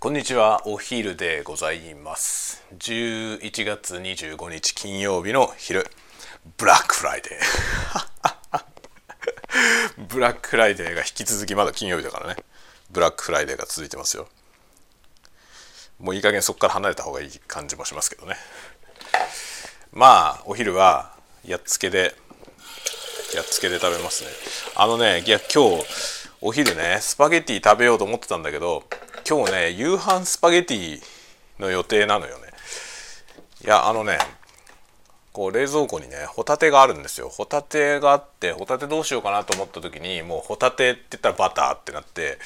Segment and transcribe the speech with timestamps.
[0.00, 2.64] こんにちはお昼でございます。
[2.78, 5.84] 11月25日金曜日の昼。
[6.56, 12.36] ブラックフライデーブラックフライデーが引き続きまだ金曜日だからね。
[12.92, 14.28] ブラックフライデーが続いてますよ。
[15.98, 18.36] もういい加減そこから離れた方がいい感じもしますけどね。
[19.92, 21.10] まあお昼は
[21.44, 22.14] やっつけで
[23.34, 24.30] やっつけで食べますね。
[24.76, 25.84] あのねいや今日
[26.40, 28.84] お昼ねスパゲッティ食べようと思ってたんだけど
[29.28, 31.02] 今日ね夕飯スパゲティ
[31.58, 32.44] の予定なのよね。
[33.62, 34.16] いやあのね
[35.34, 37.28] こう冷蔵庫にねホタテがあるんですよ。
[37.28, 42.38] ホタテがあってホタテどうしようかなと思った時にもうホタテって言ったらバターってなって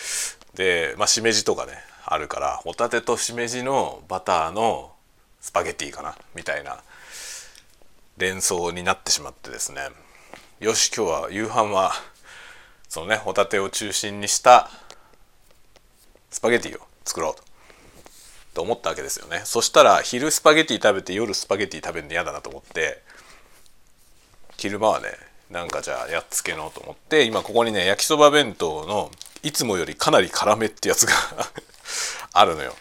[0.56, 4.90] でまあしめじとかねあるからホタテとしめじのバターの
[5.40, 6.82] スパゲティかなみたいな
[8.16, 9.82] 連想になってしまってですね。
[10.58, 11.92] よし今日は夕飯は
[12.88, 14.68] そのねホタテを中心にした
[16.32, 17.42] スパゲティを作ろうと。
[18.54, 19.42] と思ったわけですよね。
[19.44, 23.02] そしたら昼スパゲティ食べて夜スパゲティ食べるの嫌だなと思って
[24.56, 25.08] 昼間はね
[25.50, 29.10] なんかじゃあやっつけのと思って今ここにね焼きそば弁当の
[29.42, 31.12] いつもよりかなり辛めってやつが
[32.32, 32.74] あるのよ。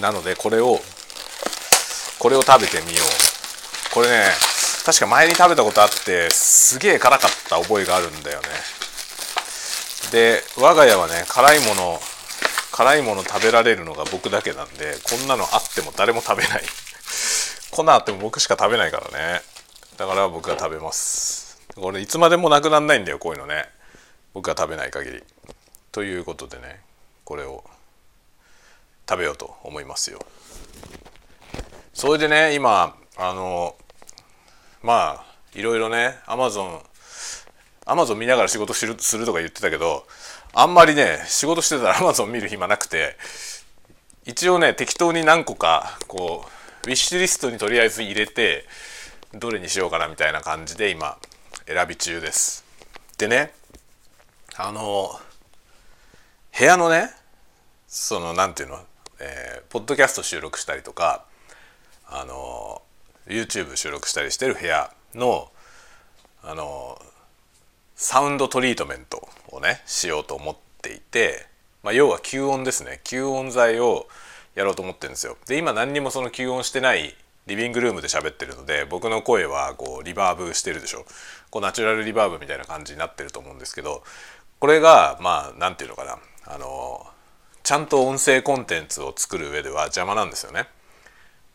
[0.00, 0.80] なのでこれを
[2.18, 3.94] これを食べてみよう。
[3.94, 4.30] これね
[4.84, 8.48] 確か前に食べたことあってすげえ辛かった覚えがあるんだよね。
[10.12, 12.00] で我が家はね辛いもの
[12.76, 16.62] 辛いもの食べられるのが僕だけなんでこんなのあっても誰も食べない。
[17.72, 19.40] こんなあっても僕しか食べないからね。
[19.96, 21.58] だから僕が食べます。
[21.74, 23.66] これいつまでもなくなんないんだよこういうのね。
[24.34, 25.24] 僕が食べない限り。
[25.90, 26.82] ということでね
[27.24, 27.64] これを
[29.08, 30.18] 食べようと思いますよ。
[31.94, 33.74] それでね今あの
[34.82, 36.82] まあいろいろねアマゾン
[37.86, 40.06] アマゾン見ながら仕事するとか言ってたけど
[40.52, 43.16] あんまりね仕事してたらアマゾン見る暇なくて
[44.26, 46.44] 一応ね適当に何個かこ
[46.84, 48.64] うウィッシュリストにとりあえず入れて
[49.32, 51.16] どれにしようかなみたいな感じで今
[51.66, 52.64] 選び中です。
[53.18, 53.52] でね
[54.56, 55.10] あの
[56.58, 57.10] 部屋のね
[57.86, 58.80] その何ていうの、
[59.20, 61.24] えー、ポッドキャスト収録したりとか
[62.08, 62.82] あの
[63.28, 65.50] YouTube 収録したりしてる部屋の
[66.42, 67.00] あの
[67.96, 71.46] サウンドトリートメントをねしようと思っていて、
[71.82, 73.00] まあ、要は吸音ですね。
[73.04, 74.06] 吸音材を
[74.54, 75.38] やろうと思ってるんですよ。
[75.46, 77.14] で今何にもその吸音してない
[77.46, 81.06] リビングルームで喋ってるので僕の声はこうリバーブしてるでしょ。
[81.50, 84.02] こうナチュラルリバーブみたいな感じになってると思うんですけど
[84.60, 86.18] これがまあ何て言うのかな。
[86.54, 87.06] あの
[87.62, 90.68] ちゃんと音声コンテンツを作る上では邪魔なんですよね。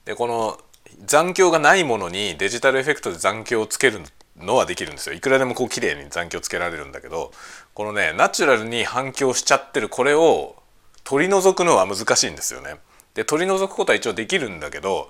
[0.06, 0.59] でこの
[1.06, 4.02] 残響がないものにデジタルエフェクトで残響をつける
[4.41, 7.31] のはできるんですよいくらでもこう綺麗に残響つけられるんだけど
[7.74, 10.56] このねナチュラルに反響しちゃってるこれを
[11.03, 12.75] 取り除くのは難しいんですよね。
[13.16, 15.09] で取り除くことは一応できるんだけど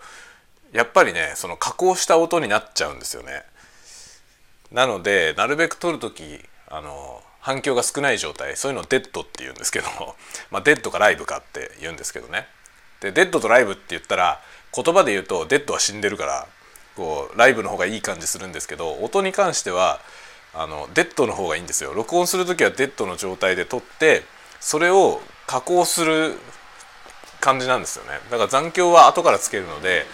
[0.72, 3.44] やっぱりねその加工した音になっちゃうんですよね。
[4.72, 9.88] なのでなるべく録る時あの反響が少ない状態そういうのをデッドって言うんですけど
[10.50, 12.48] まあデッドかライブかって言うんですけどね。
[13.02, 14.42] でデッドとライブって言ったら
[14.74, 16.48] 言葉で言うとデッドは死んでるから
[16.96, 20.00] こうライブの方がいい感じするんですけど音に関しては
[20.54, 21.94] あのデッドの方がいいんですよ。
[21.94, 24.24] 録音する時はデッドの状態で録って
[24.60, 26.36] それを加工する
[27.40, 28.20] 感じなんですよね。
[28.30, 30.06] だから残響は後からつけるので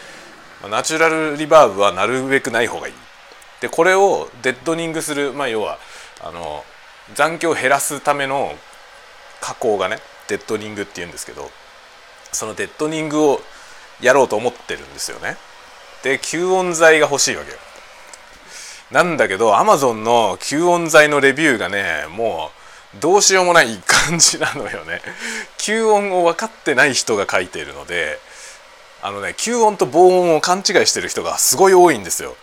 [0.69, 2.93] ナチュラルリバーブはなるべくない方がいい。
[3.61, 5.79] でこれをデッドニングするまあ要は
[6.21, 6.63] あの
[7.15, 8.53] 残響を減らすための
[9.41, 11.49] 加工がねデッドニングっていうんですけど
[12.31, 13.41] そのデッドニングを
[14.01, 15.37] やろうと思ってるんですよね。
[16.03, 17.57] で吸音材が欲しいわけよ。
[18.91, 22.51] なんだけどアマゾンの吸音材のレビューがねも
[22.95, 25.01] うどうしようもない感じなのよね。
[25.57, 28.17] 吸音を分かってない人が書いているので
[29.01, 32.35] あのね吸音と防音を勘違いしてる人がすごい多いんですよ。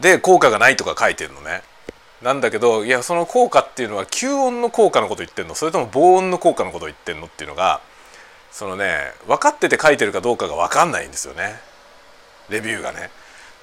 [0.00, 1.62] で効果がないとか書いてるのね。
[2.20, 5.54] なんだけどいやその効果っていうのは吸音の効果のこと言ってんの？
[5.54, 7.26] それとも防音の効果のこと言ってんの？
[7.26, 7.80] っていうのが
[8.50, 11.54] そのね分かってて書いてるかどうかが分かんないんですよね。
[12.48, 13.10] レビューがね。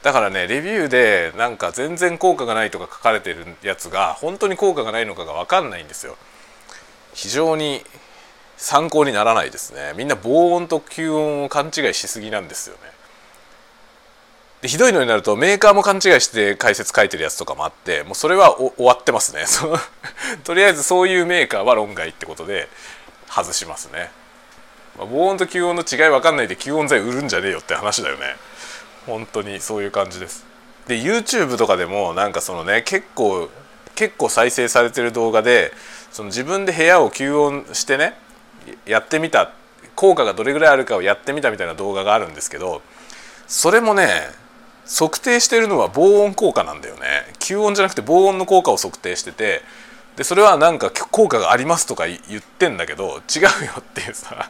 [0.03, 6.17] だからねレビューでなんか全然効果がないとか書かれてるやつが本当に効果がないのかが分かんないんですよ。
[7.13, 7.83] 非常に
[8.57, 9.93] 参考にならないですね。
[9.95, 12.81] みんな防音と吸音を勘違いしすぎなんですよね。
[14.61, 19.45] でひどいのになるとメーカーも勘違いして解説書いてるやつとかもあってもうそれは終わってますね。
[20.45, 22.69] とりあえずそういうメーカーは論外ってことで
[23.27, 24.11] 外しますね、
[24.97, 28.35] まあ、防音と吸音の違い分かんないで吸音材売るんじゃねえよって話だよね。
[29.05, 30.45] 本当にそういう感じです。
[30.87, 33.49] で YouTube とかでもなんかそのね結構
[33.95, 35.71] 結構再生されてる動画で
[36.11, 38.13] その自分で部屋を吸音してね
[38.85, 39.51] やってみた
[39.95, 42.81] 効果がどれぐらいあるかをやってみたみたいな動画があるんですけど
[43.47, 44.07] それもね
[44.85, 47.01] 測定してるのは防音効果なんだよね。
[47.39, 49.61] 吸音じゃなくて防音の効果を測定してて
[50.15, 54.49] でそれはなんか効果がありますとか言ってんだけど違うよっていうさ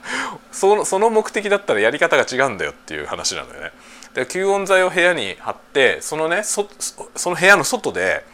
[0.51, 3.71] そのその目的だったらやり方が違うんだよっていう話なのよね。
[4.13, 6.67] で吸音材を部屋に貼ってそのねそ
[7.29, 8.25] の部屋の外で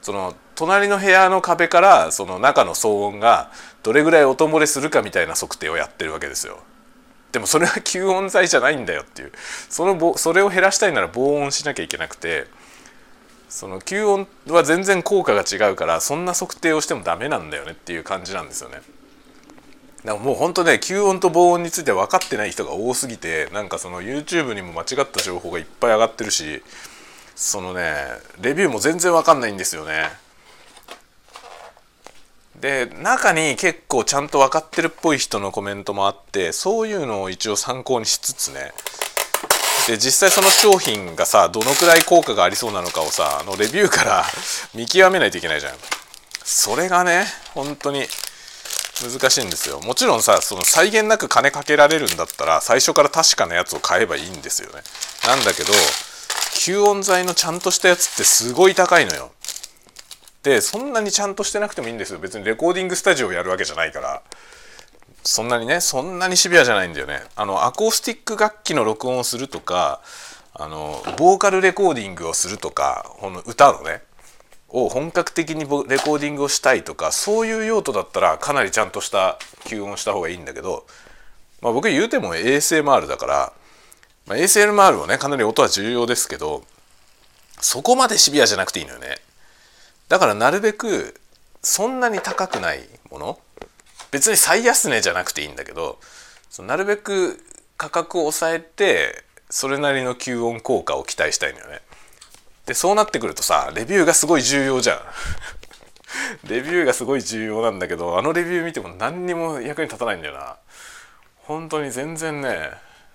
[0.00, 3.50] その隣の部屋の壁からその中の騒音が
[3.82, 6.58] どれぐらい音漏れするかみたいな測定をやってるわけですよ。
[7.30, 9.32] でもそれは吸音材じゃないんだよっていう
[9.70, 12.46] そのそれを減らしたいなら防音しなきゃいけなくて
[13.52, 18.76] その吸音は全然効果が違うからそんな測定をしてもダメなんだよねっていう感じなんですよね。
[20.06, 26.62] だからもう本当ね吸音と防音について分かってない人が多すぎてなんかその YouTube にも間違った情報がいっぱい上がってるし
[27.36, 27.92] そのね
[28.40, 30.08] レビューも全然分かんないんですよね。
[32.58, 38.72] で中に結構ちゃんと分かってるっぽい人のコメントもあってそういうのを一応参考にしつつね
[39.88, 44.24] で実際その商品がさどのくらい効果がありそうなのかをさあのレビューから
[44.74, 45.74] 見極めないといけないじゃん。
[46.44, 48.08] それがね本当に
[49.02, 49.80] 難しいんですよ。
[49.80, 54.82] もちろんさその際限なく金かけられるんだったら最初から確かなやつを買えばいいんですよね。
[55.26, 55.72] なんだけど
[56.54, 59.32] 吸音材のちゃんとしたやつってすごい高いのよ。
[60.42, 62.18] でそんなにちゃんとしてなくてもいいんですよ。
[62.18, 64.22] 別にレコーディングスタジオをやるわけじゃないから。
[65.22, 67.20] そんなにねそんなにシビアじゃないんだよね。
[67.36, 70.00] あのアコースティック楽器の録音をするとか
[70.54, 74.02] あのボーカルレコーディングをするとかこの歌のね
[74.68, 80.86] を本格的にレコーディングをしたいとかそういう用途だったらかなりちゃんとした吸音した方がいいんだけど、
[81.60, 83.52] まあ、僕言うても ASMR だから、
[84.26, 86.64] まあ、ASMR はねかなり音は重要ですけど
[87.60, 89.16] そこまでシビアじゃなくていいのよね。
[90.08, 91.14] だからなるべく
[91.62, 92.80] そんなに高くない
[93.10, 93.38] もの
[94.12, 95.98] 別に最安値じゃなくていいんだけど
[96.60, 97.40] なるべく
[97.76, 101.80] 価格を抑えてそれなりの吸音効果を期待したいのよね。
[102.66, 105.00] でそうなってくるとさレビューがすごい重要じゃん。
[106.48, 110.56] レビューがすごい重要なんだけどあのレビュー見ても何にも役に立たないんだよな。
[111.38, 112.70] 本当に全然ね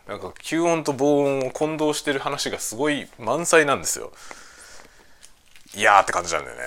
[0.07, 4.11] なんか吸音と防音を混同してる話がすごい満載なんですよ。
[5.75, 6.63] いやーって感じなんだよね。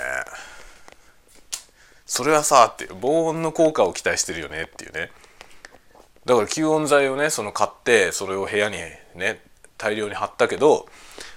[2.10, 5.12] それはさって防音の効果を期待してるよねっていうね
[6.24, 8.78] だから吸音材をねその買ってそれを部屋に
[9.14, 9.40] ね
[9.78, 10.88] 大量に貼ったけど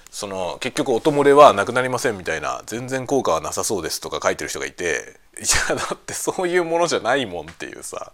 [0.10, 8.12] その結局音漏れはなくなりませんみたいな全然効果はなさそうですとか書いてる人がいていやだってそういうものじゃないもんっていうさ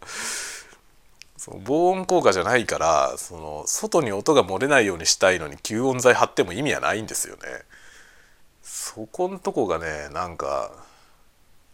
[1.38, 7.42] その防音効果じゃないからその外に音が漏れないようにしたいのに吸音材貼っても意味はないんですよね。
[8.62, 10.89] そこんとこがねなんか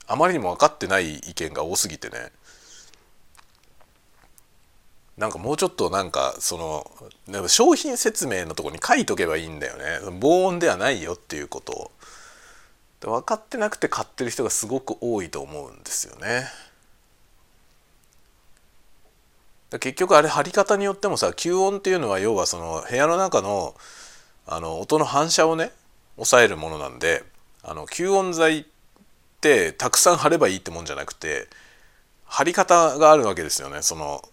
[0.08, 2.32] あまりにも分かってない意見が多すぎてね。
[5.18, 6.58] なんかもうちょっとなんかそ
[7.32, 10.00] の商品説明のとこに書いとけばいいんだよね。
[10.20, 11.92] 防音ではないよっていうことを。
[13.02, 16.48] 分かってなくて買ってる人がすごく多いと思うんですよね。
[19.80, 23.76] 結局あれ貼り方によってもさ吸音っていうのは要はその部屋の中の
[24.48, 25.72] あの音の反射をね
[26.16, 27.24] 抑えるものなんで
[27.64, 28.68] あの吸音材
[29.46, 31.48] ってたくさん貼ればいいってもんじゃなくて
[32.26, 34.24] 貼り方があるわけですよねその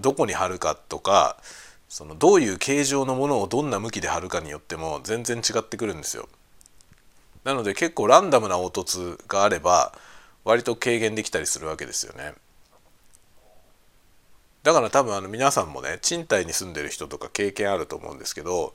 [0.00, 1.36] どこに貼るかとか
[1.90, 6.28] そのどういう形状のものをどんな向きで貼るかによっても全然違ってくるんですよ。
[7.42, 9.92] なので結構ランダムな凹凸があれば
[10.44, 12.34] 割と軽減できたりするわけですよね。
[14.62, 18.72] だから多分あの皆さんもね賃貸に住んでる人とか経験あると思うんですけど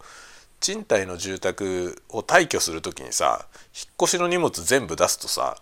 [0.66, 5.58] 賃貸の住宅を退去する時にさ引っ越しの荷物全部出すとさ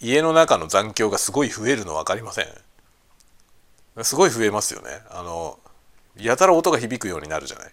[0.00, 4.04] 家の中の残響がすごい増えるの分かりません？
[4.04, 4.88] すごい増えますよね。
[5.10, 5.58] あの
[6.16, 7.72] やたら音が響くようになるじゃない。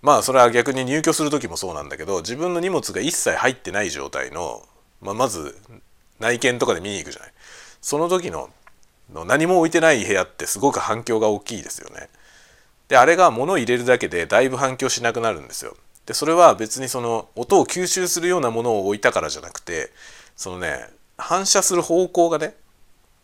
[0.00, 4.62] まあそれは逆に入居する時もそうなんだけど自分の荷物が一切入ってない状態の、
[5.00, 5.58] まあ、まず
[6.20, 7.32] 内見とかで見に行くじゃない。
[7.80, 8.48] その時の
[9.26, 12.10] 何も置いてない部屋ってすごく反響が大きいですよね。
[12.88, 15.76] であれが物を入れるだけでだいぶ反響しなくなるんですよ。
[16.06, 19.90] でそれは別にその音を吸収するようなものを置いたからじゃなくて
[20.36, 22.54] そのね反射する方向がね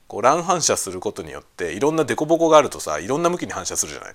[0.08, 4.14] こう乱反射することによっていろんな凸凹があるとさいろんな向きに反射するじゃない。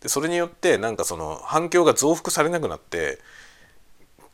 [0.00, 3.18] でそれによってなんかその反響が増幅されなくなって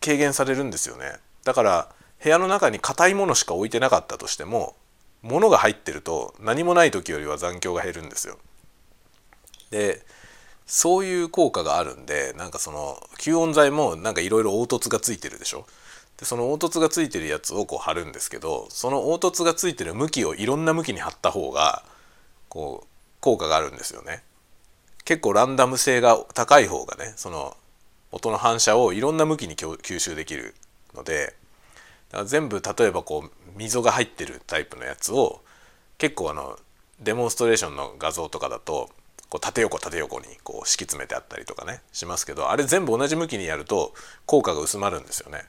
[0.00, 1.12] 軽減されるんですよね。
[1.44, 1.88] だから
[2.23, 4.76] 部屋の中に硬いものしか置いてなかったとしても
[5.23, 8.38] 物が入ってると何もない時よりは残響が減るんですよ。
[9.71, 10.04] で
[10.66, 15.66] そういう効果があるんでなんかその吸音材もなんかいろいろ凹凸がついてるでしょ？
[16.19, 21.83] でその凹凸がついてるやつをこう貼るんですけどその凹凸がついてる向きをいろんな向きに貼った方が
[22.49, 22.88] こう
[23.21, 24.23] 効果があるんですよね。
[25.04, 27.57] 結構ランダム性が高い方がねその
[28.12, 30.54] 音の反射をいろんな向きに吸収できる
[30.95, 31.35] ので
[32.11, 35.40] だから全部例えばこう溝が入ってるタイプのやつを
[35.99, 36.59] 結構あの
[37.00, 38.90] デモンストレーションの画像とかだと
[39.32, 43.94] こう縦横縦横にこう敷き詰めてあったりとかねしますけどあれ全部同じ向きにやると
[44.26, 45.44] 効果が薄まるんですよね。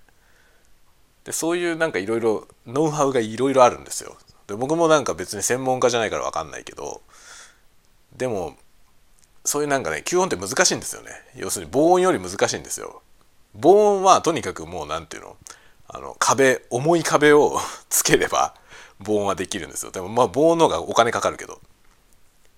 [1.26, 4.16] でそういうなんかいろいろノウハウがいろいろあるんですよ。
[4.48, 7.02] で僕もなんか別に専門家じゃないから分かんないけど
[8.16, 8.56] でも
[9.44, 13.02] そういうなんかね吸音って難しいんですよね要するに防音より難しいんですよ
[13.54, 15.38] 防音はとにかくもう何て言うの
[15.90, 17.60] あの壁重い壁を
[17.90, 18.56] つければ
[19.00, 21.60] 防音はできるんですよでもまあ防音の方がお金かかるけど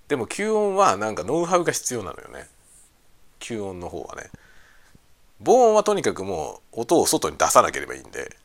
[0.08, 2.48] でも吸音はなんかノウハウが必要なのよね。
[3.40, 4.30] 吸音の方はね。
[5.40, 8.36] 防音はとにかくもう音を外に出さなければいいんで。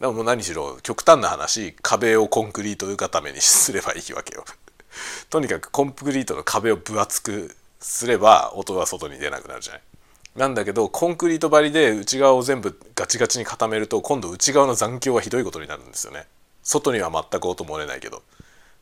[0.00, 4.44] でも何しろ極端な話壁をコンクリート固めにすればいいわけよ。
[5.28, 9.82] とにかくコンクリートの壁を分厚くすれば音が外に出なくなるじゃない。
[10.36, 16.26] なんだけどコンクリート張りで内側を全部ガチガチに固めると今度内側の残響はひどいことになるんですよね。
[16.62, 18.22] 外には全く音漏れないけど。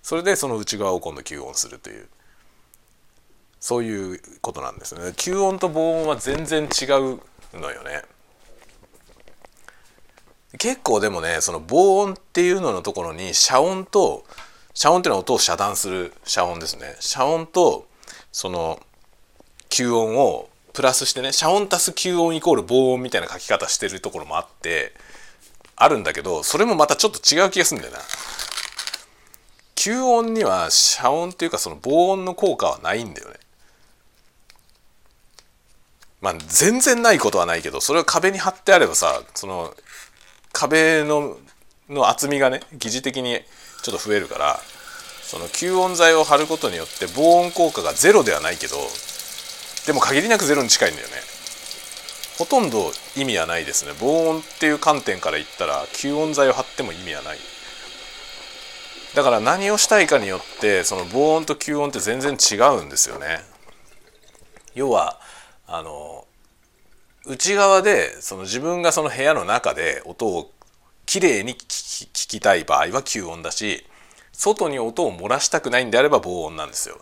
[0.08, 2.08] それでその内側を今度吸音するという。
[3.60, 5.02] そういうことなんですね。
[5.08, 7.20] 吸音と防音は全然違う
[7.52, 8.00] のよね。
[10.58, 14.24] 結構でもねその防音っていうののところに遮音と
[14.72, 16.96] 遮音っていうのは音を遮断する遮音ですね。
[17.00, 17.86] 遮音と
[18.32, 18.80] その
[19.68, 24.94] 吸音をプラスしてね遮音足す吸音イコール防音みたいな書き方してるところもあって
[25.76, 28.00] あるんだけどそれもまたちょっと違う気がするんだよな。
[29.78, 33.36] 吸音には遮音っていうかその防音の効果はないんだよね。
[36.20, 39.72] まあ全然ないことはないけどそれを壁に貼ってあればさその
[40.52, 41.38] 壁の
[41.88, 43.38] の厚みがね疑似的に
[43.84, 44.58] ちょっと増えるから
[45.22, 48.74] その吸音材を貼ることによって防音効果がゼロではないけど
[49.86, 51.14] でも限りなくゼロに近いんだよね。
[52.36, 53.92] ほとんど意味はないですね。
[54.00, 57.38] 防音っていう観点から言ったら吸音材を貼っても意味はない。
[59.18, 63.40] だから何をしたいかによってその防音と吸音って全然違うんですよね。
[64.76, 65.18] 要は
[65.66, 66.24] あの
[67.26, 70.52] 内側でその自分がその部屋の中で音を
[71.04, 73.84] きれいに聞きたい場合は吸音だし
[74.32, 77.00] 外に音を漏らしたくないんであれば防音なんですよ。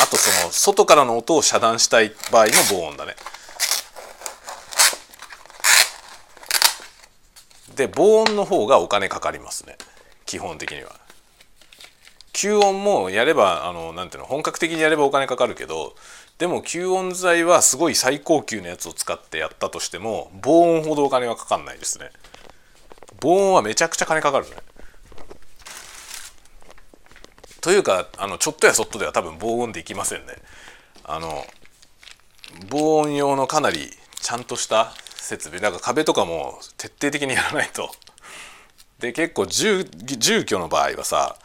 [0.00, 3.14] あとその外からの音を遮断したい場合も防音だね。
[7.76, 9.76] で防音の方がお金かかりますね。
[10.26, 11.04] 基本的には。
[12.32, 15.94] 吸音もやればあのなんていうの本格的にやればお金かかるけど
[16.38, 22.10] でも吸音材はすごい最高級のやつを使ってやったとしても防音ほどお金はかかんないですね。
[23.20, 24.56] 防音はめちゃくちゃ金かかるね。
[27.60, 30.34] というかあのちょっとやそっとでは多分防音できませんね。
[31.04, 31.46] あの
[32.68, 33.90] 防音用のかなり
[34.20, 37.90] ちゃんとした設備なんか壁とかも徹底的にやらないと
[38.98, 41.36] で結構住住居の場合はさ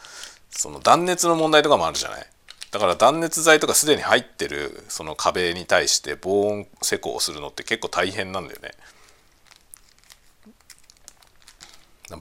[0.50, 2.26] その断熱の問題とかもあるじゃない？
[2.70, 8.70] だから断熱材とかすでに入ってるその壁に対して防音施工をするのって結構大変なんだよね。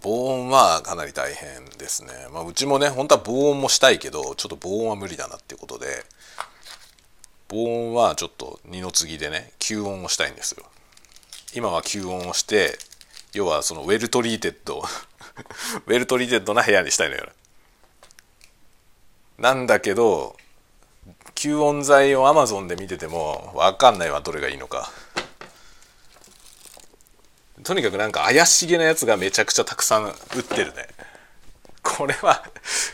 [0.01, 5.87] 防音はかなり大変ですね、まあ、うちもね本当は防音もしたいけどちょっと防音は無理だなっていうことで
[7.47, 10.65] 防音はちょっと二の次でね吸音をしたいんですよ。
[11.55, 12.77] 今は吸音をして
[13.33, 17.29] 要はその well-treated well-treated な部屋にしたいのよ。
[19.37, 20.35] なんだけど
[21.35, 24.91] 吸音材をアマゾンで見てても分かんないわどれがいいのか。
[27.63, 30.87] とにかくなんか怪しげなやつがめちゃくちゃたくさん売ってるね。
[31.83, 32.43] これは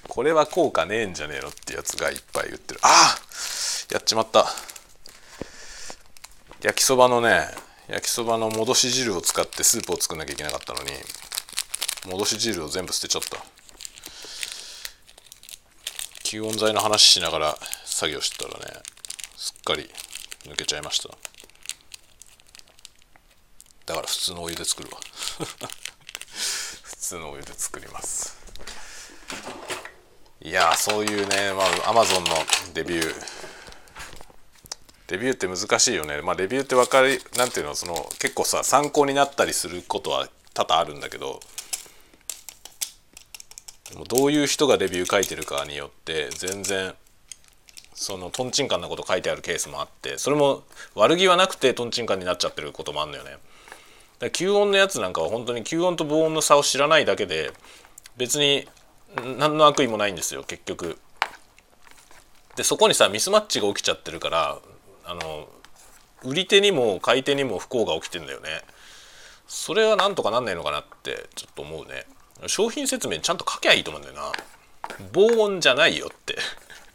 [0.07, 2.79] これは効果ねえんじゃねえのってやつがいっぱい売ってる。
[2.83, 3.19] ああ
[3.91, 4.45] やっちまった。
[6.61, 7.47] 焼きそばのね
[7.87, 10.89] 焼きそばの戻し汁を使ってスープを作んなきゃいけなかったのに
[12.07, 13.43] 戻し汁を全部捨てちゃった。
[16.23, 18.81] 吸音材の話しながら作業してたらね
[19.37, 19.89] すっかり
[20.43, 21.09] 抜けちゃいました。
[23.85, 24.99] だから普通のお湯で作るわ。
[26.83, 28.35] 普通のお湯で作ります。
[30.41, 32.35] いやそういうねまあアマゾンの
[32.73, 33.25] デビュー。
[35.07, 36.21] レビューって難しいよね。
[36.21, 41.39] まあレビューって分かりなんていうのその結構さ参考になったりすることは多々あるんだけど
[43.95, 46.93] もうどういう人がレビュー書いてるかによって全然
[47.93, 50.63] そのとんちんかんなこと書いてあるケースもあってそれも
[50.95, 53.37] 悪気はなくてとんちんかんになっちゃってることもあるのよね。
[54.19, 57.51] だ吸音のやつなんかは本当に吸音と防音の差を知らないだけで
[58.17, 58.67] 別に
[59.37, 60.97] 何の悪意もないんですよ結局。
[62.57, 64.59] でそこにさミスマッチが起きちゃってるから
[65.05, 65.47] あの
[66.23, 68.61] 売り手にも買い手にも不幸が起きてんだよね。
[69.47, 72.05] それはなんとかなんないのかなってちょっと思うね。
[72.47, 74.31] 商品説明ちゃんと書きゃいいと思うんだよな。
[75.13, 76.37] 防音じゃないよって。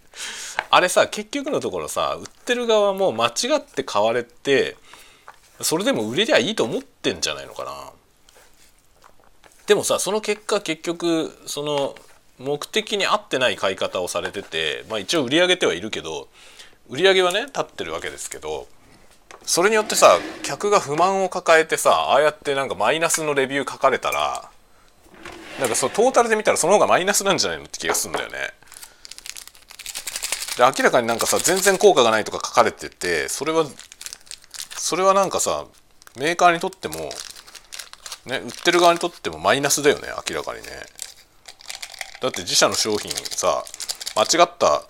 [0.71, 4.77] あれさ結局のところさ売ってる側も間違って買われて
[5.61, 7.93] それでも売れりゃいいと思ってんじゃないのかな。
[9.67, 11.95] でもさその結果結局その
[12.39, 16.29] 目的に合ってない買い方をされててまあ一応売り上げてはいるけど
[16.89, 18.67] 売り上げはね立ってるわけですけど
[19.45, 24.51] それによってさ客が不満を抱えてさああやってなんかマイナスのレビュー書かれたら
[25.61, 28.39] なんかそうトータルで見たらその方がマイナスなんじゃないのって気がするんだよね。
[30.57, 33.67] で明らかになんかさ全然効果がないとか書かれててそれは
[34.77, 35.67] それはなんかさ
[36.19, 37.11] メーカーにとっても
[38.27, 40.69] ね売ってる側にとってもマイナスだよね明らかにね。
[42.21, 43.63] だって自社の商品さ
[44.17, 44.83] 間違った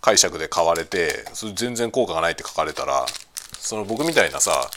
[0.00, 3.06] 解釈で買われてそれ全然効果がないって書かれたら
[3.58, 4.68] その僕みたいなさ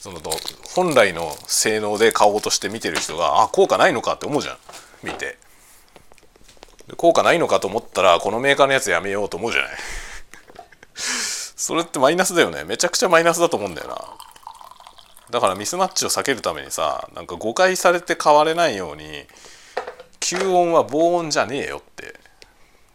[0.00, 0.20] その
[0.74, 4.56] 本来の性能で買おうとして見てる人があ効果ないのかって思うじゃん。
[5.02, 5.36] 見て。
[6.96, 9.70] 効果ないのかと思ったらこのメーカーのやつやめようと思うじゃない。
[11.54, 12.64] それってマイナスだよね。
[12.64, 13.98] めちゃくちゃマイナスだと思うんだよな。
[15.28, 19.26] だからミスマッチを避けるためにさなんか誤解されて買われないように
[20.18, 22.18] 吸音は防音じゃねえよって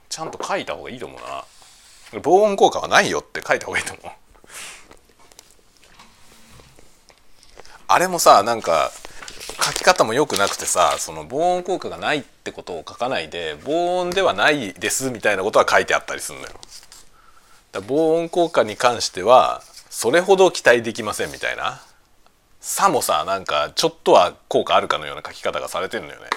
[0.10, 1.46] ちゃんと書いた方がいいと思うな。
[2.24, 4.25] 防音効果はないよって書いた方がいいと思う。
[7.88, 8.92] あれもさなんか
[9.64, 16.52] 書き方も良くなくてさその防音効果がないってことを書かないで防音ではないですみたいなことは書いてあったりするのよ。
[17.72, 21.82] だ防音効果に関してはそれほど期待できませんみたいな
[22.60, 26.28] さもさなんかちょっとは効果あるかのような書き方がされてるのよね。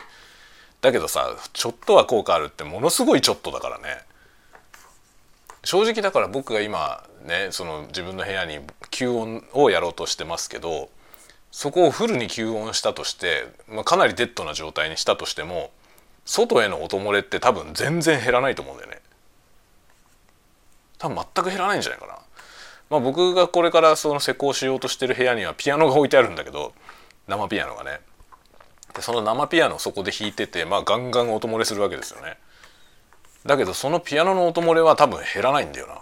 [0.80, 3.98] だけどさちょっとは効果あるってものすごいちょっとだからね。
[5.64, 10.88] 正直だから僕が今ねその自分の部屋に吸音をやろうとしてますけど
[11.58, 15.72] そこをフルに吸音したとして、まあ、かなりデッドな状態にしたとしても
[16.24, 19.00] 外への音漏れって多分全然減らないと思うんだよね。
[20.98, 22.18] 多分全く減らないんじゃないかな。
[22.90, 26.74] まあ僕がこれからその施工しようとしてる部屋にはピアノが置いてあるんだけど
[27.26, 27.98] 生ピアノがね。
[28.94, 32.38] でその生ピアノをそこで弾いててまあガンガン音漏れするわけですよね。
[33.46, 35.98] だけどそのピアノの音漏れは多分減らないんだよな。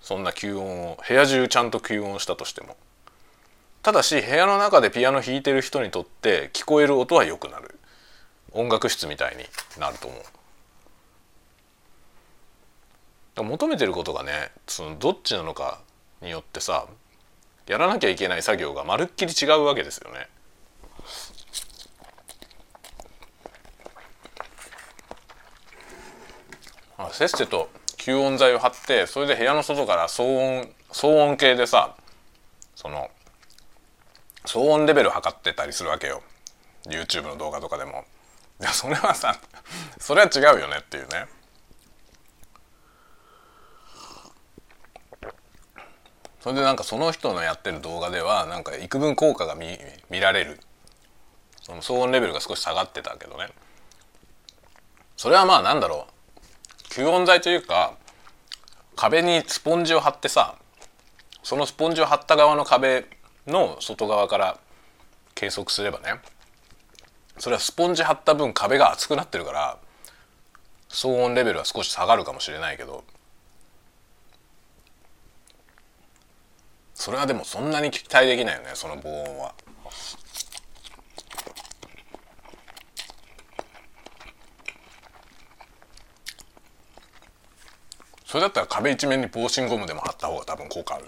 [0.00, 2.76] そんな吸音を部屋中ちゃんと吸音したとしても。
[3.82, 7.78] ただし部屋の中でピアノ弾いてる人にとって聞こえる音は良くなる
[8.52, 9.44] 音楽室みたいに
[9.80, 10.20] なると思う
[13.42, 15.80] 求めてることがねそのどっちなのか
[16.20, 16.86] によってさ
[17.66, 20.28] やらなきゃいけない作業がまるっきり違うわけですよね。
[27.12, 31.94] せっせと吸音材を貼ってそれで部屋の外から騒音騒音計でさ
[32.74, 33.08] その
[34.44, 36.22] 騒音レベル測ってたりするわけよ。
[36.86, 38.04] YouTube の動画とかでも。
[38.60, 39.38] いやそれはさ
[39.98, 41.26] それは違うよねっていうね。
[46.40, 49.78] それでなんかその人のやってる動画ではなんか幾分効果が見
[50.10, 50.60] 見られる。
[51.62, 53.48] その騒音レベルが少し下がってたけどね。
[55.16, 56.20] それはまあなんだろう。
[56.90, 57.94] 吸音材というか
[58.96, 60.56] 壁にスポンジを貼ってさ
[61.42, 63.06] そのスポンジを貼った側の壁
[63.50, 64.58] の外側から
[65.34, 66.14] 計測すればね
[67.38, 69.78] それはスポンジ貼った分壁が厚くなってるから
[70.88, 73.04] 騒音レベルは少し下がるかもしれないけど
[76.94, 79.54] それはでもそんなに期待できないよねその防音は。
[88.26, 91.06] それだったら壁一面に防振ゴムでも貼った方が多分効果ある。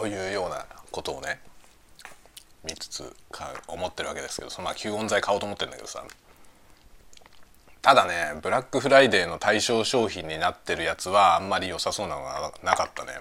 [0.00, 1.40] というようなことをね
[2.64, 6.02] 見つつか思ってるわけですけどそのまあ吸音材買おうと思ってるんだけどさ。
[7.82, 13.12] ただねブラックフライデーの対象商品になってるやつはあんまり良さそうなのがなかったね。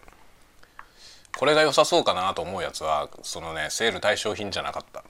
[1.37, 5.03] これが良さそうかなと思うやつはそのねセール対象品じゃなかった。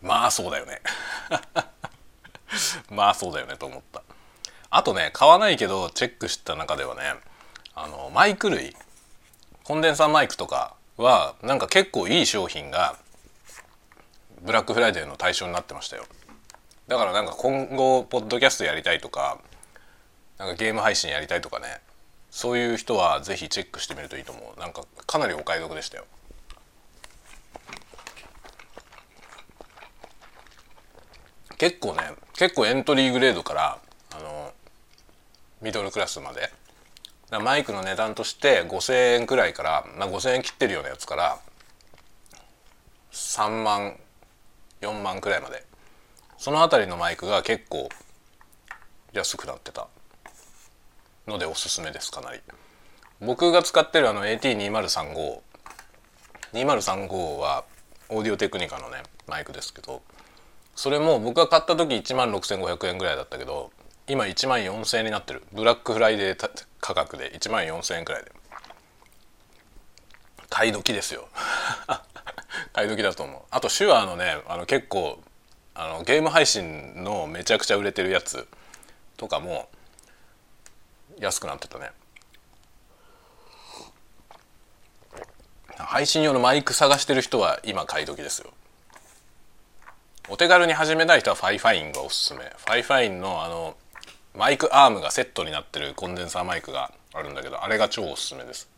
[0.00, 0.80] まあそうだよね。
[2.90, 4.02] まあそうだよねと思った。
[4.70, 7.02] あとね買わないけどチェックした中ではね
[7.74, 8.74] あのマイク類。
[9.72, 12.98] コンデンサーマイクとかはなんか結構いい商品が
[14.42, 16.04] ブラックフライデーの対象になってましたよ。
[16.88, 19.38] だからなんか今後ポッドキャストやりたいとか
[20.36, 21.80] なんかゲーム配信やりたいとかね。
[22.30, 24.60] そういう人はぜひチェックしてみるといいと思う。
[24.60, 26.04] なんかかなりお買い得でしたよ。
[31.56, 32.02] 結構ね
[32.34, 33.78] 結構エントリーグレードから
[34.14, 34.52] あの
[35.62, 36.52] ミドルクラスまで
[37.40, 41.38] マイクの値段として5,000円くらいから、まあ、5,000円切ってるようなやつから
[43.12, 43.96] 3万
[44.80, 45.64] 4万くらいまで。
[46.42, 47.88] その辺りのマイクが結構
[49.12, 49.86] 安くなってた
[51.28, 52.40] のでおすすめですかなり。
[53.20, 55.40] 僕が使ってるあの AT2035
[56.52, 57.64] 2035は
[58.08, 60.02] オーディオテクニカのねマイクですけど
[60.74, 63.70] それも僕が買った時1万6500円ぐらいだったけど
[64.12, 65.42] 今1万4000円になってる。
[65.54, 68.30] ブラックフライデー価格で1万4000円くらいで。
[70.50, 71.30] 買い時ですよ。
[72.74, 73.40] 買い時だと思う。
[73.50, 75.18] あと手話のねあの結構
[75.74, 78.46] あのゲーム配信のめちゃくちゃ売れてるやつ
[79.16, 79.70] とかも
[81.18, 81.90] 安くなってたね。
[85.78, 88.52] 配信用のマイク探してる人は今買い時ですよ。
[90.28, 92.40] お手軽に始めたい人は FIFINE がおすすめ。
[92.44, 93.74] FIFINE のあの
[94.34, 98.68] マイクアームがセットになってるコンデンサーマイクがあるんだけどあれが超おすすめです。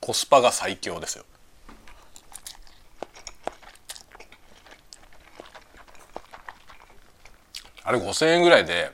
[0.00, 1.24] コスパが最強ですよ。
[7.84, 8.90] あれ5,000円ぐらいで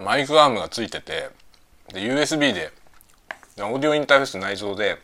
[0.00, 1.30] マイクアームがついてて
[1.92, 2.72] で USB で
[3.58, 4.98] オーディオインターフェース内蔵で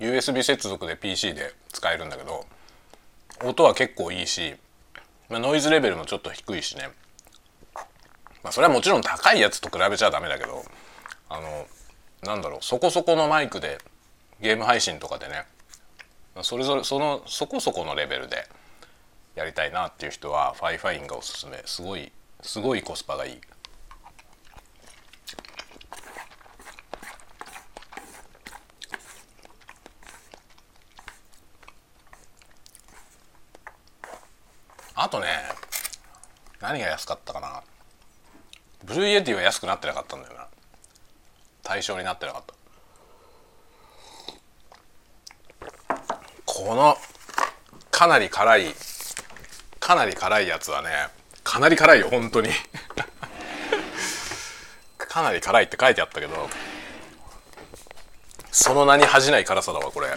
[0.00, 2.46] USB 接続で PC で使えるんだけど
[3.44, 4.54] 音は結構いいし、
[5.28, 6.88] まあ、ノイズレベルもちょっと低いしね。
[8.44, 10.64] まあそれはもちろん高いやつと比べちゃダメだけど
[11.30, 11.66] あの
[12.22, 13.78] なんだろうそこそこのマイクで
[14.40, 15.44] ゲーム配信とかでね
[16.42, 18.46] それぞれそのそこそこのレベルで
[19.34, 23.40] やりたいなっていう人は FIFINE がおすすめすごいすごいコスパがいい。
[34.96, 35.26] あとね
[36.60, 37.62] 何が安かったかな
[38.84, 40.46] Blue Yeti は安くなってなかったんだよな。
[41.62, 42.54] 対象になってなかった。
[46.44, 46.96] この
[47.90, 48.74] かなり辛い
[49.80, 50.88] かなり辛いやつはね
[51.42, 52.50] かなり辛いよ本当に。
[54.98, 56.50] かなり辛いって書いてあったけど
[58.52, 60.08] その名に恥じない辛さだわこれ。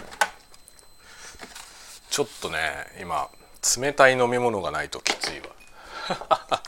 [2.10, 3.28] ちょっとね今
[3.80, 5.46] 冷たい飲み物がないときついわ。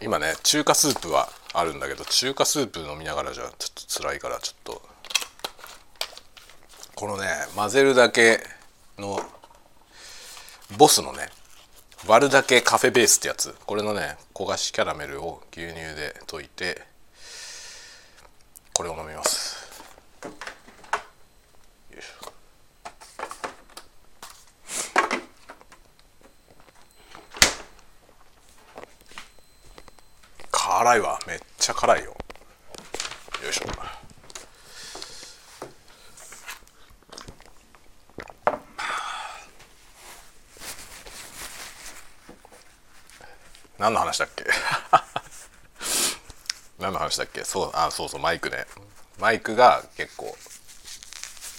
[0.00, 3.52] 今ね中華スープはあるんだけど中華スープ飲みながらじゃちょっ
[3.86, 4.82] と辛いからちょっと。
[6.94, 8.40] このね混ぜるだけ
[8.98, 9.20] の
[10.76, 11.28] ボスのね
[12.06, 13.54] 割るだけカフェベースってやつ。
[13.66, 16.82] これのね焦がしキャラメルを牛乳で溶いて
[18.72, 19.57] これを飲みます。
[30.78, 31.18] 辛いわ。
[31.26, 32.16] めっちゃ辛いよ。
[33.42, 33.64] よいしょ。
[43.76, 44.44] 何の話だっけ？
[46.78, 47.42] 何の話だっけ？
[47.42, 48.64] そうあそうそうマイクね。
[49.18, 50.38] マイクが結構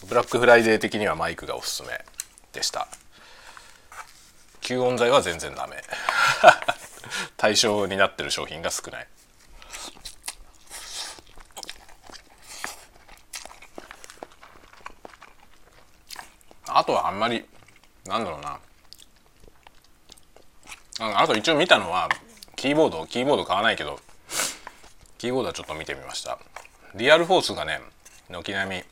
[0.06, 2.06] ブラックフライデー的にはマイクがおすすめ
[2.54, 2.88] でした。
[4.62, 5.84] 吸音材は全然ダメ。
[7.40, 9.08] 対象になってる商品が少ない。
[16.68, 17.46] あとはあんまり
[18.06, 18.60] なんだろうな。
[21.00, 22.10] ああと一応見たのは
[22.58, 24.02] キーボードキーボード買わないけど
[25.18, 26.38] キーボードはちょっと見てみました。
[26.94, 27.80] リアルフォースがね
[28.28, 28.84] 軒並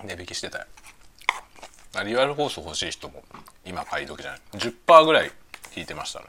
[0.00, 0.64] み値引きしてたよ。
[2.06, 3.22] リアルフォース欲しい人も
[3.66, 4.40] 今買い時じゃない。
[4.54, 5.30] 10%ぐらい
[5.76, 6.26] 引いてましたね。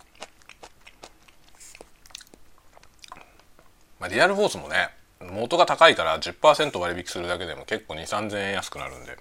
[3.99, 9.17] まあ、リアルフォースもね元が高いから10%割引するだけでも結構2 3 0 0 0円安くなるんで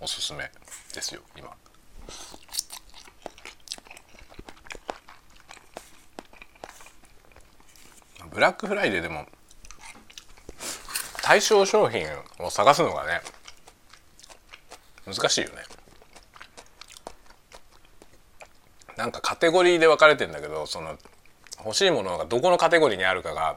[0.00, 0.50] おすすめ
[0.94, 1.50] ですよ今。
[8.30, 9.24] ブラックフライデーでも
[11.22, 12.06] 対象商品
[12.38, 13.22] を探すのがね
[15.06, 15.54] 難しいよね。
[18.96, 20.98] なんかカテゴリーで分かれてんだけどその
[21.64, 23.56] 欲しいものがどこのカテゴリーにあるかが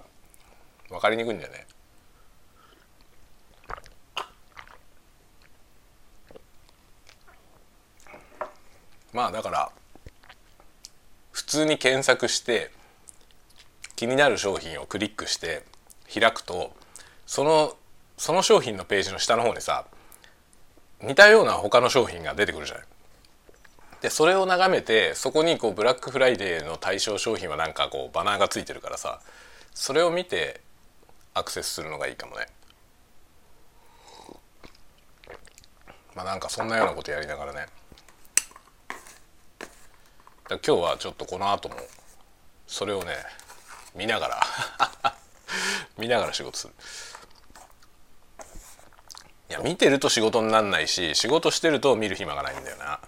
[0.90, 1.68] 分かりにくいんだよね。
[9.12, 9.72] まあだから
[11.32, 12.72] 普通に検索して
[13.96, 15.64] 気になる商品をクリックして
[16.14, 16.74] 開くと
[17.26, 17.76] その
[18.18, 19.86] その商品のページの下の方にさ
[21.02, 22.86] 似たような他の商品が出てくるじゃない。
[24.02, 29.20] でそれを眺めてそこにこうブラックフライデーの対象商品はなんかこうバナーがついてるからさ
[29.74, 30.62] それを見て
[31.34, 32.48] アクセスするのがいいかもね。
[36.16, 37.68] まあなんかそんなようなことやりながらね。
[40.50, 41.76] 今日はちょっとこの後も
[42.66, 43.14] それをね
[43.96, 44.42] 見ながら
[45.98, 46.74] 見ながら仕事する。
[49.50, 53.00] いや見てると仕事になんないし仕事してると見る暇がないんだよな。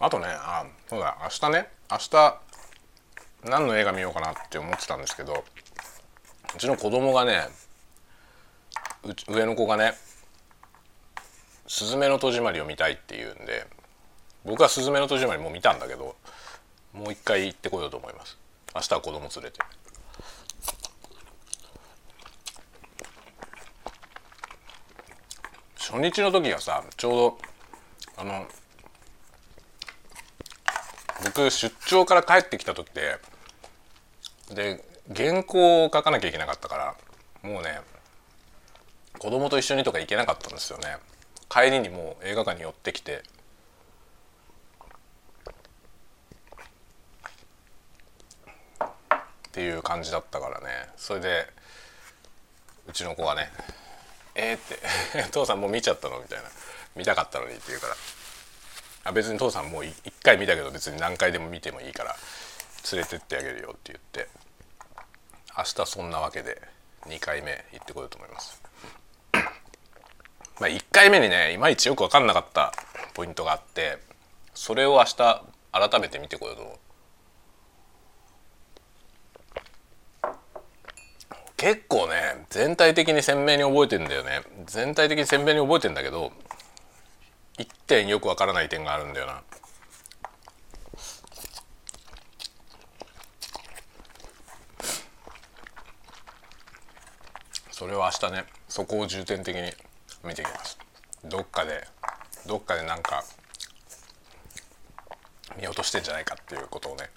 [0.00, 1.68] あとねあそうだ明日ね。
[1.90, 2.40] 明日
[3.44, 5.44] 何の映画見ようかなって思ってたんですけど
[6.54, 7.48] うちの子供がね
[9.28, 9.94] 上の子がね
[11.66, 13.66] 「すずめの戸締まり」を見たいって言うんで
[14.44, 16.16] 僕は「すずめの戸締まり」もう見たんだけど
[16.92, 18.36] もう一回行ってこようと思います。
[18.74, 19.60] 明日は子供連れて。
[25.76, 27.38] 初日の時がさちょうど
[28.18, 28.46] あの
[31.24, 33.18] 僕出張から帰ってきた時で
[34.50, 36.94] で原稿を書かなきゃいけなかったから
[37.42, 37.80] もうね
[39.18, 40.96] 子供と一緒にとか行けなかったんですよね。
[41.48, 43.22] 帰りにもう映画館に寄ってきて
[49.48, 50.66] っていう感じだったからね。
[50.96, 51.46] それで
[52.86, 53.50] うちの子がね
[54.36, 56.48] 「えー、って 父さんもう見ちゃったの?」みたいな
[56.94, 57.96] 「見たかったのに」って言うから
[59.04, 62.16] 「あ別に父さんもう一回見たけど別に何回でも見てもいいから
[62.92, 64.28] 連れてってあげるよ」って言って
[65.56, 66.60] 明日そんなわけで
[67.06, 68.60] 2回目行ってこようと思います。
[70.60, 72.72] まあ1回目にねいまいちよく分かんなかった
[73.14, 73.98] ポイントがあって
[74.54, 76.78] それを明日改めて見てこようと思う。
[81.56, 86.32] 結構ね全体的に鮮明に覚えてんだよね全体的に鮮明に覚えてんだけど
[87.58, 89.42] 一点よくわからない点があるんだよな。
[97.70, 99.72] それを明日ねそこを重点的に
[100.24, 100.78] 見ていきます。
[101.24, 101.86] どっかで
[102.46, 103.24] どっかでなんか
[105.60, 107.10] 見落としてんじゃないかっていうことをね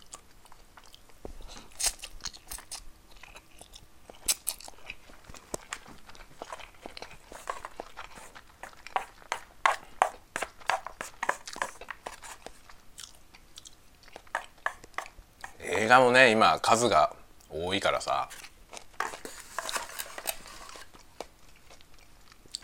[15.81, 17.11] 映画もね今数が
[17.49, 18.29] 多いからさ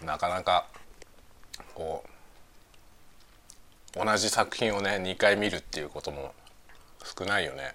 [0.05, 0.67] なかなか
[1.73, 2.03] こ
[3.95, 6.35] う同じ作品をね2回見るっていうことも
[7.17, 7.73] 少ないよね。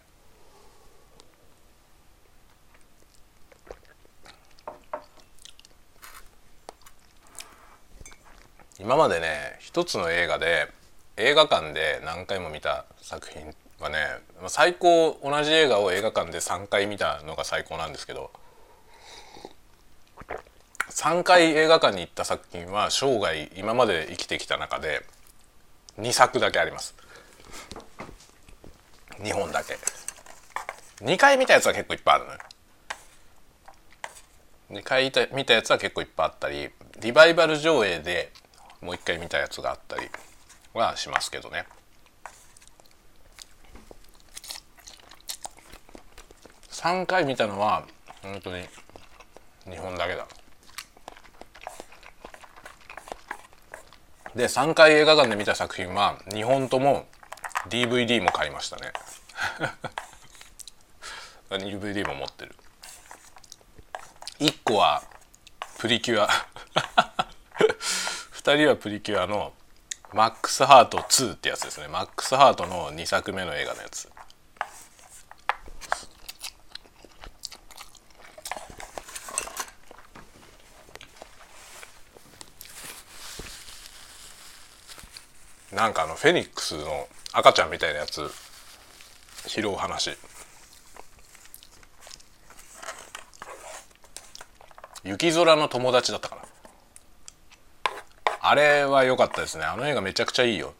[8.78, 10.68] 今までね一つの映画で
[11.16, 13.98] 映画館で何回も見た作品っはね
[14.48, 18.30] 最高同じ映画を映画館で3回見たのが最高なんですけど
[20.90, 25.04] 3回映画館に行った作品は生涯今まで生きてきた中で
[25.98, 26.94] 2作だけあります。
[29.20, 29.76] 2本だけ。
[31.04, 32.38] 2回見たやつは結構いっぱいあるのよ。
[34.70, 38.32] 2回見たやつは結構いっぱいあったりリバイバル上映で
[38.80, 40.08] もう一回見たやつがあったり
[40.72, 41.66] はしますけどね。
[46.82, 47.84] 3回見たのは
[48.22, 48.64] 本当に
[49.68, 50.26] 2本だけだ。
[54.34, 57.06] で3回映画館で見た作品は2本とも
[57.68, 58.92] DVD も買いましたね。
[61.50, 62.56] DVD も持ってる。
[64.40, 65.04] 1個は
[65.78, 66.28] プリキュア。
[68.42, 69.52] 2人はプリキュアの
[70.12, 71.86] マックスハート2ってやつですね。
[71.86, 74.10] マックスハートの2作目の映画のやつ。
[85.72, 88.30] なんかあのフェニックスの赤ちゃんみたいなやつ。
[89.46, 90.16] 拾う話。
[95.02, 96.42] 雪空の友達だったかな。
[98.40, 99.64] あれは良かったですね。
[99.64, 100.74] あの映画めちゃくちゃいいよ。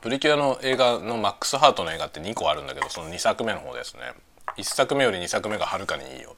[0.00, 4.14] プリキュアの映画のマックスハートの映画って2個あるんだけどその2作目の方ですね。
[4.56, 6.36] 1作目より2作目がはるかにいいよ。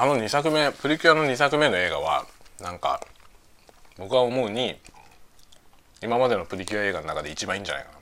[0.00, 2.24] あの2作目プリキュアの2作目の映画は
[2.60, 3.00] なんか
[3.98, 4.78] 僕は思うに
[6.00, 7.98] 今までのプリキュア映画の中で一番いいんじゃないかな。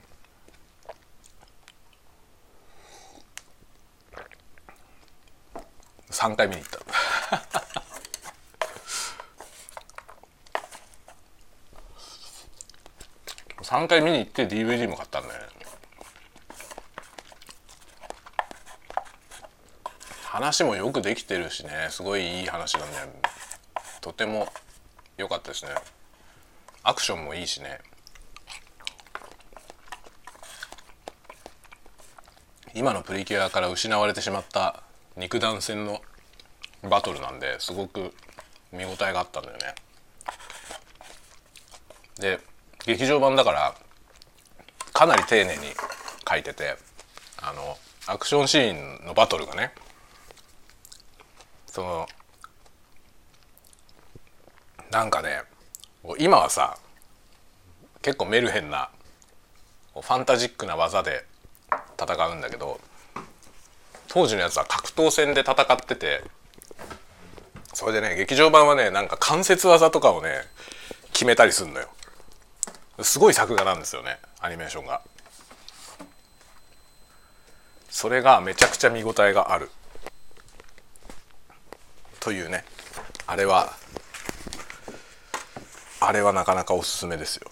[6.11, 6.79] 3回見に行った。
[13.63, 15.46] 3回見に行って DVD も買ったんだよね。
[20.37, 21.87] 話もよくできてるしね。
[21.89, 22.97] すごいいい話なんで
[24.01, 24.47] とても
[25.17, 25.71] 良かったですね。
[26.83, 27.79] アクションもいいしね。
[32.75, 34.83] 今のプリキュアから失われてしまった
[35.15, 36.03] 肉弾戦の
[36.87, 38.13] バトルなんですごく
[38.71, 39.73] 見応えがあったんだよね。
[42.19, 42.39] で
[42.85, 43.75] 劇場版だから
[44.93, 45.63] かなり丁寧に
[46.29, 46.77] 書いてて
[47.41, 49.73] あのアクションシーンのバトルがね
[51.77, 52.07] その
[54.89, 55.43] なんかね
[56.17, 56.75] 今はさ
[58.01, 58.89] 結構メルヘンな
[59.93, 61.23] ファンタジックな技で
[62.01, 62.79] 戦うんだけど
[64.07, 66.23] 当時のやつは格闘戦で戦ってて
[67.75, 70.29] それでね劇場版はねなんか関節技とかをね
[71.13, 71.89] 決めたりするのよ。
[73.01, 75.03] すごい作画なんですよねアニメーションが。
[77.91, 79.69] それがめちゃくちゃ見応えがある。
[82.19, 82.65] というね
[83.25, 83.73] あれは
[85.99, 87.49] あれはなかなかおすすめですよ。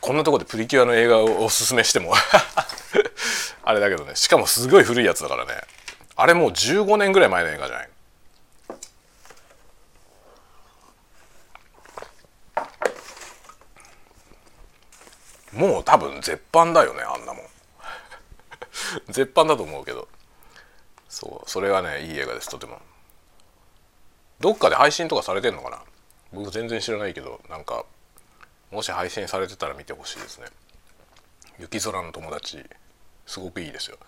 [0.00, 2.14] こんなとこでプリキュアの映画をおすすめしても
[3.62, 4.16] あれだけどね。
[4.16, 5.60] しかもすごい古いやつだからね。
[6.16, 7.90] あれもう15年ぐらい前の映画じゃない
[15.52, 17.46] もう多分絶版だよねあんなもん。
[19.12, 20.08] 絶版だと思うけど。
[21.08, 22.80] そうそれがねいい映画ですとても。
[24.40, 25.82] どっかで配信とかされてんのかな？
[26.32, 27.84] 僕全然知らないけどなんか
[28.70, 30.46] もし配信されてたら見てほしいですね。
[31.58, 32.64] 雪空の友達。
[33.26, 33.98] すごくいいですよ。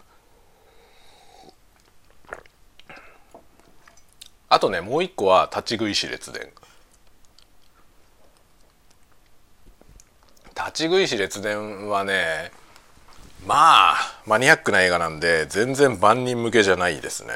[4.49, 6.51] あとねもう一個は立ち食い死列伝。
[10.57, 12.53] 立ち食い死列伝はね
[13.47, 17.33] まあマニアックな映画なんで全然万人向けじゃないですね。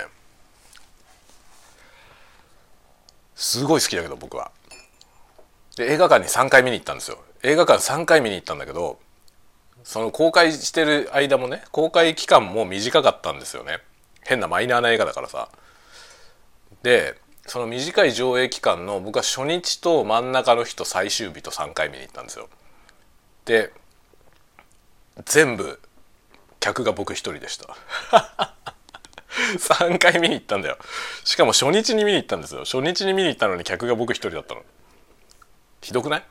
[3.34, 4.50] すごい好きだけど僕は。
[5.76, 7.18] で映画館に3回見に行ったんですよ。
[7.42, 8.98] 映画館3回見に行ったんだけど
[9.82, 13.80] その公開してる間もね公開期間も短かったんですよね。
[14.22, 15.48] 変なマイナーな映画だからさ。
[16.82, 22.48] でその短い上映期間の僕は初日と真ん中の日と最終日と3回見に行ったんですよ。
[23.44, 23.72] で
[25.24, 25.80] 全部
[26.64, 27.76] 客が僕一人でした。
[29.58, 30.78] 3回見に行ったんだよ。
[31.22, 32.60] しかも初日に見に行ったんですよ。
[32.60, 34.64] 初日に見に行ったのに客が僕一人だったの。
[35.82, 36.24] ひどくない？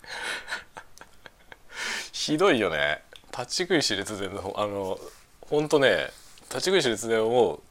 [2.11, 3.03] ひどいよね。
[3.31, 4.99] 立ち食い死列伝のあの
[5.41, 6.11] ほんとね
[6.49, 7.61] 立ち食い死列伝を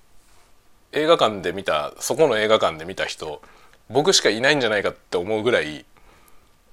[0.92, 3.42] 映画館で見たそこの映画館で見た人
[3.88, 5.84] 僕しかいないんじゃないかって思うぐらい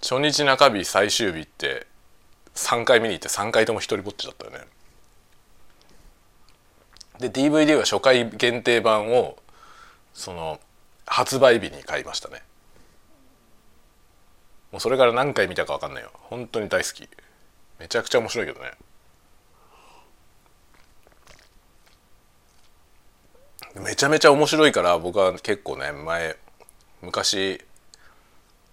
[0.04, 1.88] 初日中日最終日って
[2.54, 4.68] 3回見に行って3回とも一人ぼっちだったよね。
[7.20, 9.38] で DVD は初回限定版を
[10.14, 10.60] その
[11.06, 12.42] 発売日に買いましたね。
[14.72, 16.12] もうそれから何回見たか分かんないよ。
[16.14, 17.10] 本当に大好き。
[17.80, 18.72] めちゃくちゃ面白いけどね。
[23.76, 26.36] めちゃめちゃ面白いから僕は結構ね前
[27.02, 27.62] 昔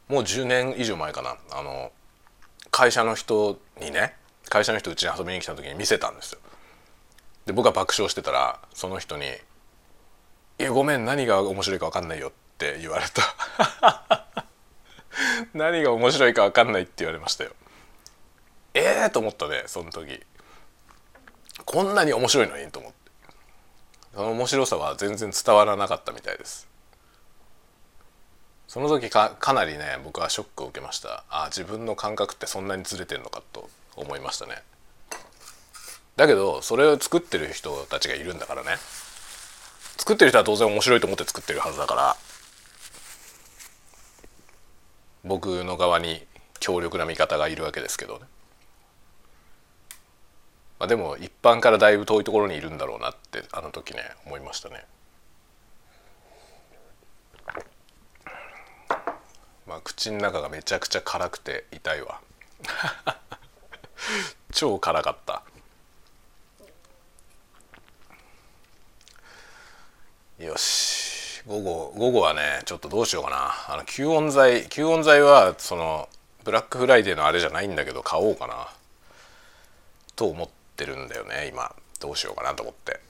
[0.09, 1.37] もう10年以上前かな。
[1.51, 1.91] あの
[2.71, 4.15] 会社の人にね
[4.49, 6.39] 会社の人うちに遊びに来た時に見せたんですよ。
[7.47, 9.25] で僕が爆笑してたらその人に
[10.59, 14.27] 「いやごめん何が面白いか分かんないよ」って言われた。
[15.55, 17.53] 何が面白いか分かんないって言われましたよ。
[18.75, 20.21] ええー、と思ったねその時。
[21.65, 22.99] こんなに面白いのにと思って。
[24.15, 26.69] その面白さは全然伝わらなかったみたいです。
[28.69, 31.25] その時かかなりね僕はショックを受けました。
[31.31, 34.63] あ自分の感覚ってそんなにずれてるのかと思いましたね。
[36.17, 38.77] だけどそれを作ってる人たちがいるんだからね。
[39.98, 42.17] 作ってる人は当然面白いと思って作ってるはずだから。
[45.25, 46.25] 僕の側に
[46.60, 48.21] 強力な味方がいるわけですけどね、
[50.79, 54.85] まあ、でも一般からだいぶ遠いところにいるんだろうなってあの時ね思いましたね。
[59.67, 62.21] まあ口の中がめちゃくちゃ辛くて痛いわ。
[64.52, 65.42] 超辛かった。
[70.39, 71.43] よし。
[71.47, 73.75] 午後午後はねちょっとどうしようかな。
[73.75, 76.09] あの吸音材吸音材はその
[76.45, 78.69] ブラックフライデーのあれじゃないんだけど買おうかな。
[80.15, 81.75] と思ってるんだよね今。
[82.01, 83.01] どうしようかなと思って。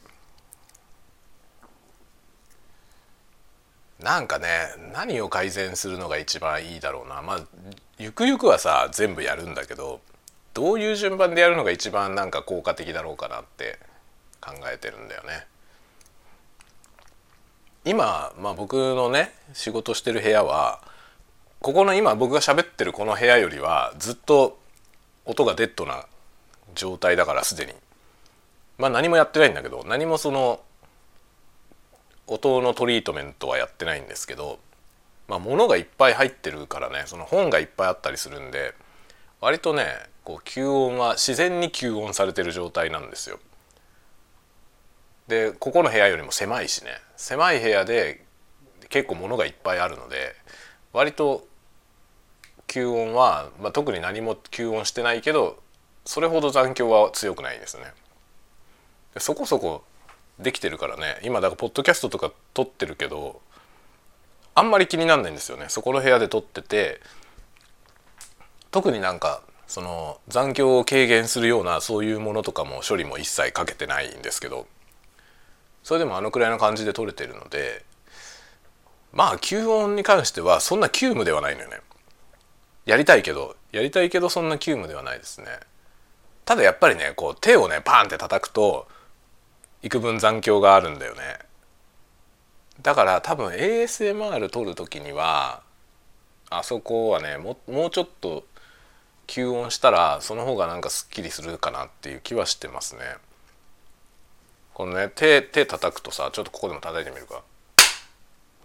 [4.00, 4.46] なんかね
[4.92, 7.22] 何を改善するのが一番いいだろうな。
[7.22, 7.40] まあ
[7.98, 10.00] ゆくゆくはさ全部やるんだけど
[10.54, 13.80] どういう順番でやるのが一番なんか効果的だろうかなって
[14.40, 15.46] 考えてるんだよね。
[17.86, 20.80] 今、まあ、僕のね仕事してる部屋は
[21.60, 24.58] ここの今僕が喋ってるこの部屋よりはずっと
[25.24, 26.04] 音がデッドな
[26.74, 27.72] 状態だからすでに
[28.76, 30.60] まあ何もやってないんだけど何もその
[32.26, 34.58] 音のトリートメントはやってないんですけど
[35.28, 38.74] まあ物がいっぱい入ってるからねその本がいっぱいあったりするんで
[39.40, 39.86] 割とね
[40.24, 43.38] こう吸音は自然に吸音されてる状態なんですよ。
[45.28, 46.90] でここの部屋よりも狭いしね。
[47.16, 48.24] 狭い部屋で
[48.88, 50.34] 結構物がいっぱいあるので
[50.92, 51.46] 割と
[52.68, 55.58] 吸音は、まあ、特に何も吸音してないけど
[56.04, 57.84] それほど残響は強くないですね。
[59.18, 59.82] そこそこ
[60.38, 61.18] できてるからね。
[61.22, 63.40] 今だからポッドキャストとか撮ってるけど
[64.54, 65.66] あんまり気になんないんですよね。
[65.68, 67.00] そこの部屋で撮ってて
[68.70, 74.66] 特になんかその残響を軽減するようなそういうものとかも処理も一切かけてないんですけど
[75.86, 77.84] それでもあのくらいの感じで撮れてるので
[79.12, 81.76] まあ吸音に関してはそんな急務ではないのよね。
[82.86, 85.46] やりたいけどやりたいけどそんな急務ではないですね。
[86.44, 88.88] ただやっぱりねこう手をねパンって叩くと
[89.84, 91.20] 幾分残響があるんだよね。
[92.82, 95.62] だから多分 ASMR 撮る時には
[96.50, 98.44] あそこはねももうちょっと
[99.28, 103.02] 吸音したらその方がなんかすっきりするかなっていう気はしてますね。
[104.76, 107.42] このね手手叩くとさちょっとここでも叩いてみるか。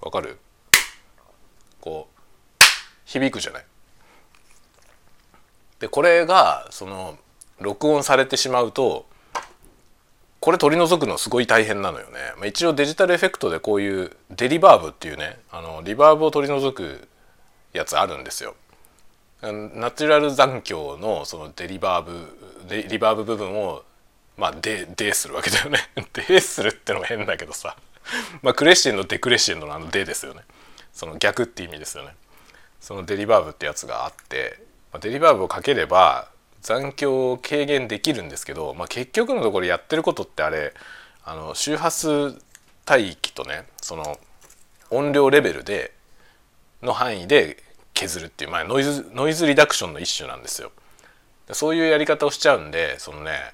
[0.01, 0.37] わかる？
[1.79, 2.63] こう
[3.05, 3.65] 響くじゃない？
[5.79, 7.17] でこれがその
[7.61, 9.05] 録音されてしまうと
[10.41, 17.07] これ取り除くのすごい大変なのよね、まあ、一応デジタルエフェクトでこういうデリバーブっていうねあのリバーブを取り除く
[17.71, 18.55] やつあるんですよ。
[19.41, 22.05] ナチュラル残響のそのデリバー
[22.67, 23.83] ブリバーブ部分を
[24.41, 25.77] まあデデするわけだよね。
[26.27, 27.77] デするってのも変だけどさ。
[28.41, 30.41] まあクレッシェンドデクレッシェンドのあのデですよね。
[30.91, 32.15] その逆って意味ですよね。
[32.79, 34.57] そのデリバーブってやつがあって、
[34.91, 36.29] まあ、デリバーブをかければ
[36.61, 40.73] 残響を軽減できるんですけど、まあ、結局のところやってることってあれ
[41.23, 42.09] あの周波数
[42.89, 44.19] 帯域とねその
[44.89, 45.93] 音量レベルで
[46.81, 47.63] の範囲で
[47.93, 50.71] 削るっていう、まあ、ノイズノイズリダクションの一種なんですよ。
[51.51, 53.53] そういうやり方をしちゃうんでそのね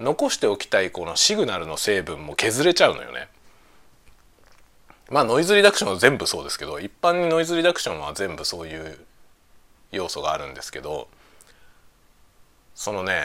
[0.00, 3.28] 残しておきたいこのシグナルの成分も削れちゃうのよね。
[5.10, 8.98] まあノイズリダクションは全部そうですけど一般にノイズリダクションは全部そういう
[9.92, 11.08] 要素があるんですけど
[12.74, 13.22] そのね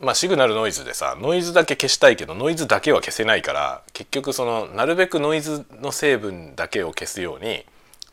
[0.00, 7.64] まあシグナルノイズでさノイズだけ消したいけどノイズだけは消せないから結局そのなるべくノイズの成分だけを消すように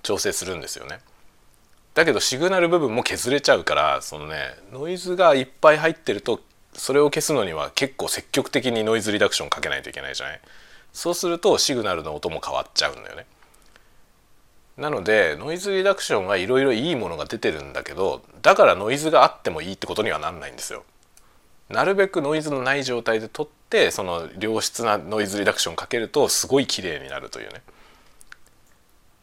[0.02, 1.00] 調整するんですよね。
[1.94, 6.40] だけどシグナル部分も削れちゃうからそのねノイズがいっぱい入ってると
[6.74, 10.42] それを消すのには結構積極的にノイズリダクションかけないといけないじゃない？
[10.94, 13.26] そうするとシグナルの音も変わっちゃうんだよね。
[14.78, 20.84] なのでノイズリダクションはいろいろいいものが出てるんだけどだからノイズがあってもいいってことにはなんないんですよ。
[21.70, 27.62] なるべくノイズのない状態で撮ってその良質なノイズリダクションかけるとすごい綺麗になるというね。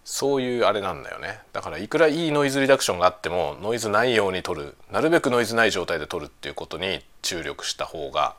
[0.05, 1.41] そういうあれなんだよね。
[1.53, 4.75] だからいくらいいノイズリダクションがあってもノイズないように撮る。
[4.91, 8.37] なるべくノイズない状態で撮るっていうことに注力した方が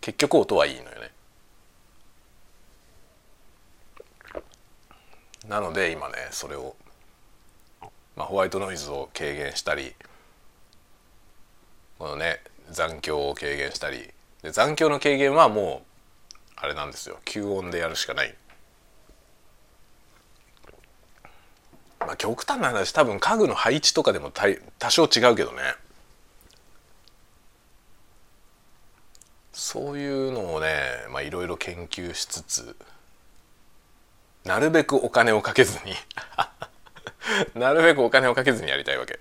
[0.00, 1.10] 結局音はいいのよね。
[5.48, 6.74] なので今ねそれを、
[8.16, 9.94] まあ、ホワイトノイズを軽減したり
[11.98, 14.10] このね残響を軽減したり
[14.42, 15.86] で残響の軽減はもう
[16.56, 17.18] あれなんですよ。
[17.24, 18.34] 吸音でやるしかない。
[22.00, 25.74] まあ極端な話多分家具の配置とかでも多少違うけどね。
[29.54, 30.82] そういうのをね
[31.24, 32.76] いろいろ研究しつつ
[34.44, 35.94] なるべくお金をかけずに
[37.54, 39.18] なるべくお金をかけずにやりたいわけ。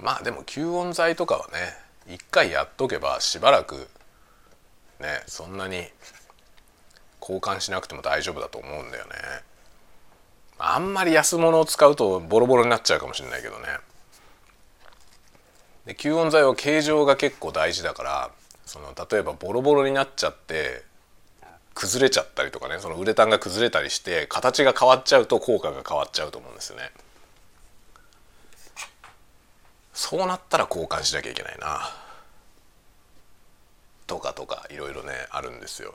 [0.00, 3.90] まあでも吸音材とかはね一回やっとけばしばらく
[4.98, 5.90] ねそんなに
[7.20, 9.14] 交換しなくても大丈夫だと思うんだよね
[10.62, 13.66] あんまり安物を使うとボロボロになっちゃうかもしれないけどね。
[15.86, 18.30] で吸音材は形状が結構大事だから
[18.66, 20.84] その例えばボロボロになっちゃって
[21.74, 26.90] 崩れちゃったりとかねそのウレタンが崩れたりして形が変わっちゃうと効果が変わっちゃうと思うんですよね。
[29.94, 31.80] そうなったら交換しなきゃいけないな。
[34.06, 35.94] とかとかいろいろねあるんですよ。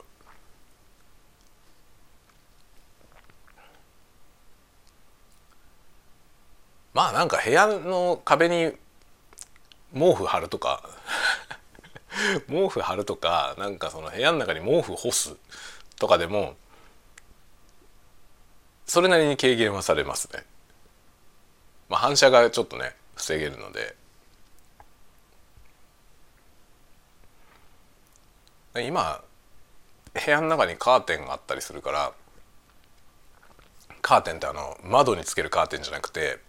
[6.96, 8.72] まあなんか部屋の壁に
[9.92, 10.82] 毛布貼るとか
[12.48, 15.36] 毛布貼るとかなんかその部屋の中に毛布干す
[15.96, 16.56] とかでも
[18.86, 20.46] それなりに軽減はされますね。
[21.90, 23.94] まあ、反射がちょっとね防げるので
[28.74, 29.22] 今
[30.14, 32.14] 部屋の中にカーテンがあったりするから
[34.00, 36.45] カーテンってあの窓につけるカーテンじゃなくて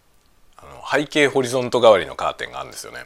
[0.58, 3.05] あの背景ホリゾント代わりのカーテンがあるんですよね。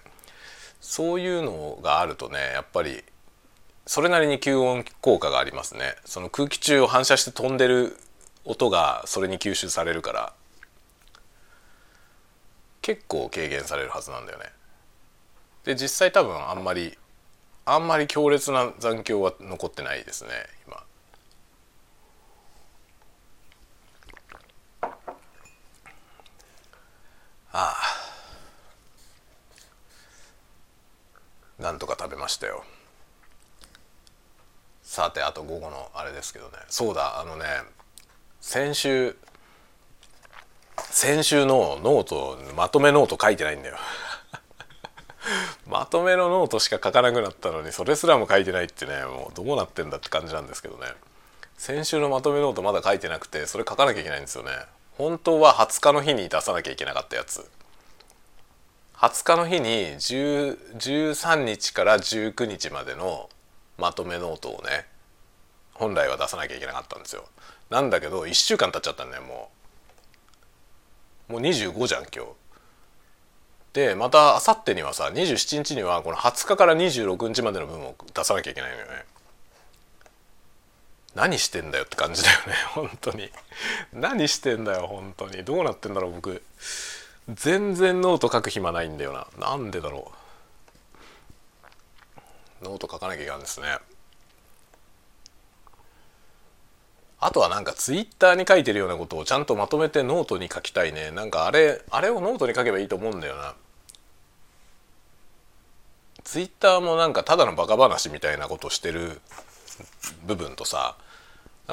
[0.80, 3.04] そういうのがあるとねやっぱり
[3.86, 5.95] それなりに吸音効果がありますね。
[6.06, 7.97] その空気中を反射して飛んでる
[8.45, 10.34] 音がそれに吸収されるから
[12.82, 14.45] 結構軽減されるはずなんだよね。
[15.64, 16.97] で実際多分あんまり
[17.66, 20.30] あんまり強烈な残響は残ってないですね
[20.68, 20.84] 今。
[27.54, 28.02] ああ。
[31.62, 32.64] なんとか食べましたよ。
[34.84, 36.54] さてあと午後のあれですけどね。
[36.68, 37.45] そうだあのね
[38.41, 39.16] 先週
[40.89, 43.78] 先週のノートまとめノート書いてないんだよ。
[45.68, 50.88] まとめのノートしか書かなくなったのにそれすらも書いてないってねもうどうなってんだって感じなんですけどね。
[51.58, 54.52] 先週のまとめノートまだ書いてなくてそれ書かなきゃいけないんですよね。
[55.02, 57.49] 本当は20日の日に出さなきゃいけなかったやつ。
[58.97, 63.28] 20日の日に13日から19日までの
[63.80, 64.86] まとめノートをね
[65.74, 67.26] 本来は出さなきゃいけなかったんですよ。
[67.72, 69.49] なんだけど1週間経っちゃったんだよも
[71.30, 71.32] う。
[71.34, 72.32] もう25じゃん今日。
[73.74, 79.06] でまたあさってにはさ27日にはこの20日から26日までの分を出さなきゃいけないのよね。
[81.16, 83.32] 何してんだよって感じだよね 本当に。
[83.93, 85.43] 何してんだよ本当に。
[85.43, 86.41] どうなってんだろう僕。
[87.30, 89.28] 全然ノート書く暇ないんだよな。
[89.38, 90.12] なんでだろ
[92.62, 92.66] う。
[92.66, 93.80] ノート書かなきゃいけないんですね。
[97.20, 101.12] あとはなんかツイッターに書いてるようなことをちゃんとまとめてノートに書きたいね。
[101.12, 103.53] なんかあれあれをノートに書けばいいと思うんだよな。
[106.24, 109.22] ツイッターもなんかただのバカ話みたいなことしてる
[110.26, 110.96] 部分とさ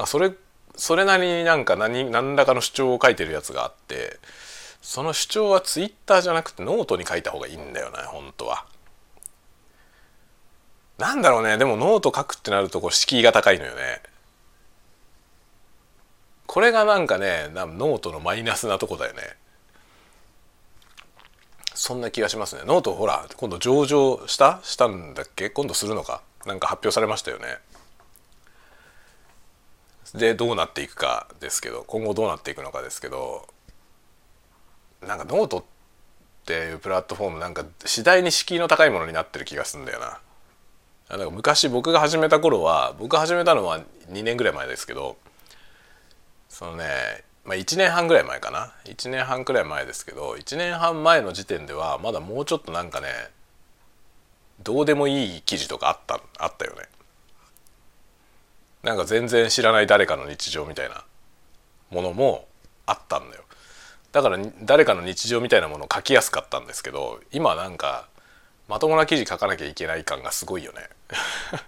[0.05, 0.31] それ
[0.75, 4.19] それなりになんか何何らかの主張を書いてるやつがあって
[4.81, 8.65] その主張はツイッターじゃなくてノートに書いた方がいいんだよね本当は。
[10.97, 14.01] なんだろうねでもノート書くってなるとこう敷居が高いのよね。
[16.45, 19.21] これがなんかねノートのマイナスなとこだよね。
[21.73, 22.63] そんな気がしますね。
[22.65, 25.49] ノートほら今度上場したしたんだっけ？
[25.49, 26.21] 今度するのか？
[26.45, 27.45] なんか発表されましたよね。
[30.15, 33.47] でどうなっていくかですけど今後どうなっていくのかですけど
[35.05, 35.63] なんかノートっ
[36.45, 40.19] ていうプラットフォームなんか次第に敷居の高いものになってる気がするんだよな。
[41.09, 43.79] なんか昔僕が始めた頃は僕が始めたのは
[44.11, 45.17] 2年ぐらい前ですけど
[46.49, 46.85] そのね、
[47.45, 53.07] まあ、1年半ぐらい前かな1年半くらい前ですけど1年半前の時点ではまだもうちょっとなんかね
[54.61, 56.83] どうでもいい記事とかあったあったよね。
[58.83, 61.03] なんか全然知らない誰かの日常みたいな
[61.91, 62.47] ものも
[62.85, 63.43] あったんだよ。
[64.11, 68.07] だから誰かの日常みたいなものを書きやすかったんですけど今なんか
[68.67, 70.89] まともな記事書かなきゃいけない感がすごいよね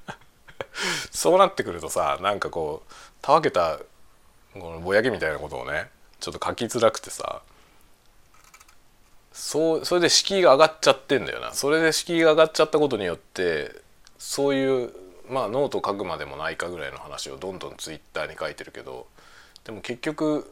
[1.12, 3.78] そうなってくるとさなんかこうたわけた
[4.54, 5.90] このぼやけみたいなことをね
[6.20, 7.42] ちょっと書きづらくてさ
[9.32, 13.72] そうそれで敷居が上がっちゃってんだよなそれで敷居が上がっちゃったことによって
[14.18, 14.94] そういう
[15.32, 19.08] まあノート書くまでもないかぐらいの話をどんどんツイッターに書いてるけど
[19.64, 20.52] でも結局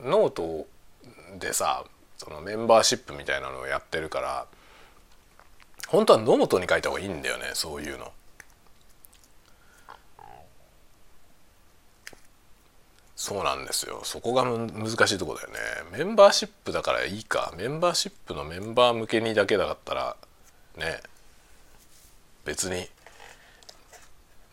[0.00, 0.66] ノート
[1.40, 1.84] でさ
[2.18, 4.46] そのメンバーシップみたいなのをやってるから
[5.88, 8.12] 本当はノートに書いた方がいいんだよねそういうの。
[13.16, 14.00] そうなんですよ。
[14.04, 15.58] そこが難しいとこだよね。
[15.90, 17.52] メンバーシップだからいいか。
[17.56, 20.16] メンバーシップのメンバー向けにだけだったら
[20.76, 21.00] ね
[22.44, 22.88] 別に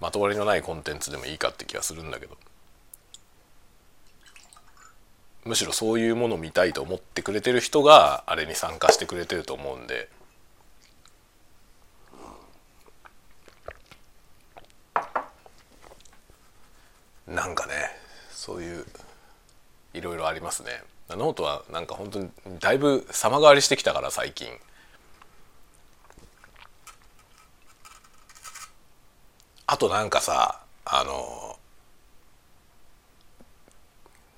[0.05, 2.37] まとわりのないコンテンツでもいいかって気がするんだけど
[5.45, 10.07] むしろそういうものを見たいと思ってくれてる人があれに参加してくれてると思うんで
[17.25, 17.73] なんかね
[18.29, 18.85] そういう
[19.95, 20.69] いろいろありますね。
[21.09, 22.29] ノートはなんか本当に
[22.59, 24.49] だいぶ様変わりしてきたから最近。
[29.67, 31.57] あとなんかさあの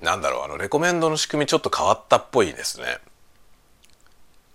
[0.02, 3.00] なんだろうあのレコメンドの仕組みちょっと変わったっぽいですね。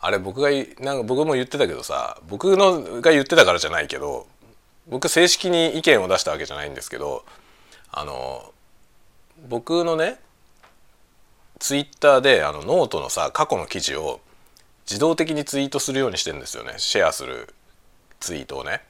[0.00, 0.50] あれ僕が
[0.80, 4.26] なんか僕も言ってたけどさ僕のが言ってたからじゃないけど
[4.88, 7.24] 僕正式に意見を出したわけじゃないんですけど
[7.92, 8.52] あの
[9.48, 10.18] 僕のね
[11.60, 14.20] ツイッターであのノートのさ過去の記事を
[14.88, 16.74] 自動的にツイートするようにしてんですよね。
[16.78, 17.54] シェアする
[18.18, 18.82] ツイートをね。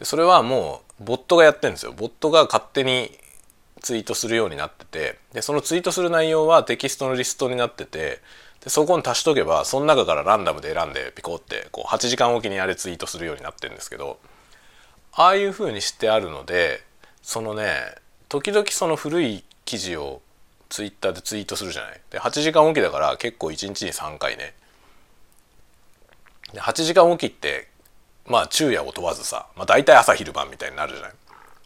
[0.00, 1.92] でそれはもうボットがやってるんですよ。
[1.92, 3.16] ボットが勝手に
[3.80, 5.18] ツイートするようになってて。
[5.32, 8.20] でそのツイートする内容はテキストのリストになってて。
[8.64, 14.18] でそこに足しとけばその中からランダムで選んでピコってこう8時間おきにあれツイートするようになってるんですけど。
[15.12, 16.82] ああいう風にしてあるので
[17.22, 17.74] そのね
[18.28, 20.22] 時々その古い記事を
[20.68, 22.00] ツイッターでツイートするじゃない。
[22.10, 24.54] で8時間おきだから結構1日に3回ね。
[26.52, 27.69] で8時間おきって
[28.30, 31.12] まあ昼夜を問わずさ、まあ、大体朝昼晩みたいになるじゃない。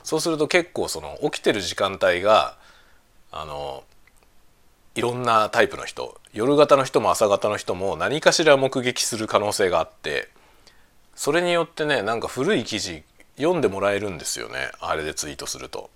[0.03, 2.57] そうすると結構その起きてる時間帯が
[3.31, 3.85] あの
[4.95, 10.29] いろんなタイプの人夜型の人も朝型の人も何かしら目撃する可能性があって
[11.15, 13.03] それによってねなんか古い記事
[13.37, 14.71] 読んでもらえるんですよね。
[14.81, 15.91] あれでツイートすると。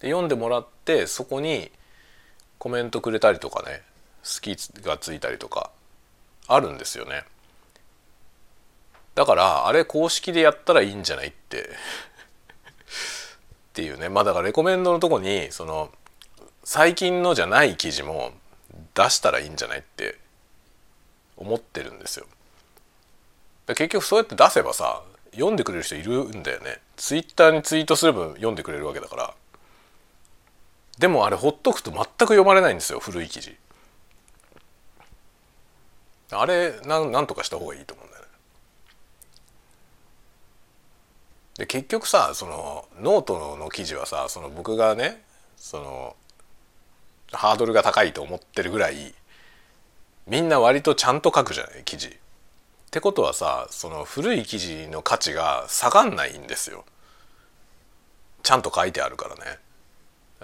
[0.00, 1.70] で読んでもらってそこに
[2.58, 3.82] コメントくれたりとかね
[4.22, 5.70] 好きがついたりとか
[6.46, 7.24] あるんですよね。
[9.20, 11.68] だからあれ公式でやったらいいんじゃないって。
[11.68, 11.72] っ
[13.74, 14.08] ていうね。
[14.08, 15.92] まあだからレコメンドのとこにその
[16.64, 18.32] 最近のじゃない記事も
[18.94, 20.18] 出したらいいんじゃないって
[21.36, 22.24] 思ってるんですよ。
[23.66, 25.02] 結局そうやって出せばさ
[25.32, 26.80] 読んでくれる人いるんだよね。
[26.96, 29.34] ツイッターにツイートすれば読んでくれるわけだから。
[30.98, 33.54] でもあれほっとくと全く読まれないんですよ古い記事。
[36.32, 38.28] あれなんなんとかした方がいいと思うんだよね
[41.60, 45.20] で結局さそのノートの記事はさその僕がね
[45.58, 46.16] その
[47.32, 49.12] ハードルが高いと思ってるぐらい
[50.26, 52.08] みんな割とちゃんと書くじゃない記事。
[52.08, 52.12] っ
[52.90, 56.86] てことはさその古い記事の価値が下がんないんですよ。
[58.42, 59.58] ちゃんと書いてあるからね。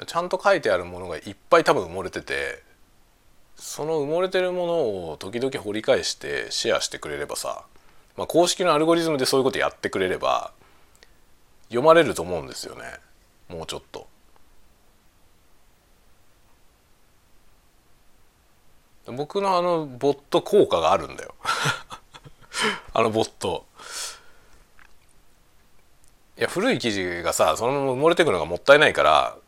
[0.07, 2.63] ちゃんと書いてあるものがいっぱい多分埋もれてて
[3.57, 4.73] その埋もれてるもの
[5.13, 7.65] を時々掘り返してシェアしてくれればさ、
[8.19, 10.53] まあ、公式のアルゴリズムでそういうことやってくれれば
[11.69, 12.85] 読まれると思うんですよね。
[13.49, 14.07] もうちょっと。
[19.07, 21.35] 僕のあのボット効果があるんだよ。
[22.93, 23.67] あのボット。
[26.39, 29.39] いや古い記事がさそのまま埋もれてくのがもったいないから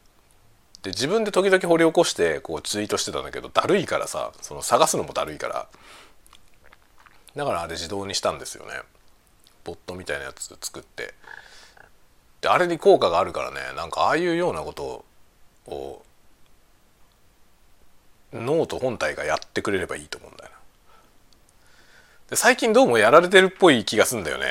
[0.82, 5.68] で自分で時々掘り起こしてこうツイートしてたんだけどだるいからさその探すのもだるいから。
[7.36, 8.80] だからあれ自動にしたんですよね。
[9.64, 11.14] ボットみたいなやつ作って。
[12.41, 13.57] であれに効果があるからね。
[13.76, 15.05] なんかああいうようなこと
[15.66, 16.03] を
[18.32, 20.57] ノート本体がやってくれればいいと思うんだよな。
[22.30, 24.47] で最近どうもやられてるっぽい気がすんだよね。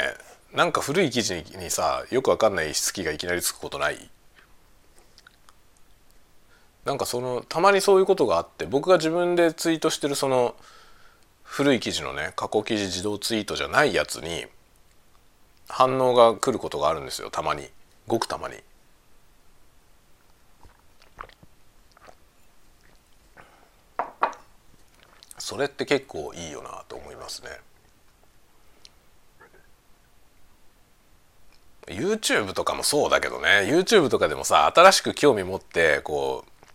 [0.53, 4.09] なんか古い記事にさよくわかんない好きがいきなりつくことない。
[6.85, 10.55] なんかそのたまにそういうことがあって僕が自分でツイートしてるその
[11.43, 14.45] 古い記事のね過去記事自動ツイートじゃないやつに
[15.67, 17.69] 反応が来ることがあるんですよたまに。
[18.07, 18.55] ごくたまに。
[25.37, 27.49] それって結構いいよなと思いますね。
[31.87, 36.65] YouTube とかもそうだけどね YouTube とかでもさ新しく興味持ってこう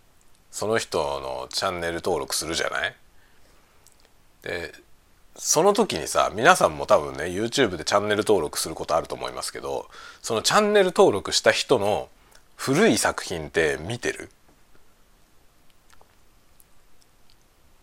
[0.49, 2.95] その人のチャンネル登録するじゃない？
[4.41, 4.73] で
[5.35, 9.87] その時にさ皆さんも多分ね YouTube でチャンネル登録することあると思いますけど
[10.21, 12.09] そのチャンネル登録した人の
[12.55, 14.29] 古い作品って見てる？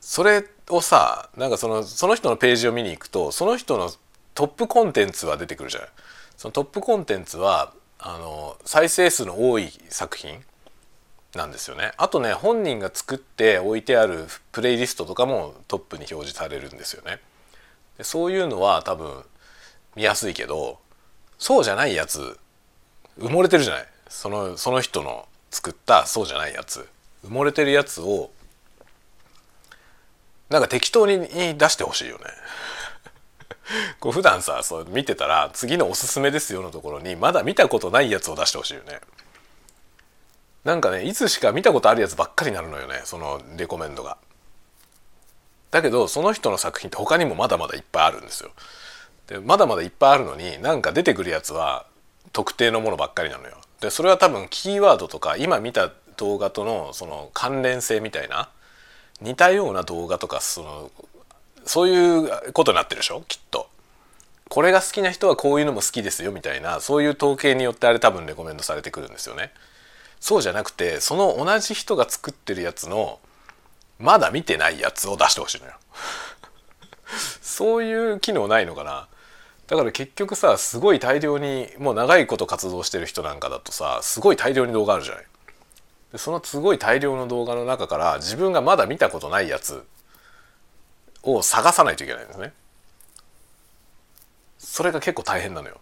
[0.00, 3.90] それをさなんかそのその人のページを見に行くとその人の
[4.34, 5.88] トップコンテンツは出てくるじゃない？
[6.36, 10.40] そのトップコンテンツはあの再生数の多い作品
[11.34, 11.92] なんですよね。
[11.96, 17.18] あとね本人が作って置いてあるプレイリストとかもトップに表示されるんですよね。
[18.02, 19.24] そういうのは多分
[19.96, 20.78] 見やすいけど
[21.38, 22.38] そうじゃないやつ
[23.18, 23.86] 埋もれてるじゃない？
[24.08, 26.88] そのその人の作ったそうじゃないやつ
[27.24, 28.30] 埋もれてるやつを
[30.48, 31.18] なんか適当に
[31.56, 32.24] 出してほしいよね。
[34.00, 39.00] こう普段さそう見てたら次のおすすめですよのところにまだ見たことないやつを出してほしいよね。
[40.64, 44.18] なんかねいつしか見たことあるやつばっかりになるのよねそのレコメンドが。
[45.70, 48.50] だけどその人の作品って他にもまだまだいっぱいあるんですよ。
[49.28, 51.86] でまだまだいっぱいあるのになんか出てくるやつは
[52.32, 53.56] 特定のものばっかりなのよ。
[53.80, 58.50] でそれは多分キーワードとか今見た動画とのその関連性みたいな
[59.20, 60.90] 似たような動画とかその
[61.64, 63.22] そういうことになってるでしょ？
[63.28, 63.68] きっと。
[64.48, 69.52] これが好きな人はこういうのも好きですよみたいなそういう統計によってあれ多分レコメンドされてくるんですよね。
[70.18, 73.20] そうじゃなくてその同じ人が作ってるやつの
[74.00, 75.72] まだ見てないやつを出してほしいのよ。
[77.42, 79.08] そういう機能ないのかな
[79.66, 85.24] だから結局さすごい大量にもう長いこと活動してる人なんかだとさすごい大量に動画あるじゃない。
[86.12, 89.84] でそのすごい大量の動画の中から自分がまだ見たことないやつ
[91.22, 92.52] を探さないといけないんですね。
[94.58, 95.78] それが結構大変なのよ。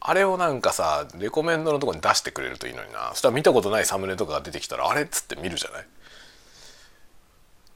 [0.00, 5.86] あれをなんかさレコメンドのとこに出してくれるといいのになそしたら見たことないサムネとかが出てきたらあれっつって見るじゃない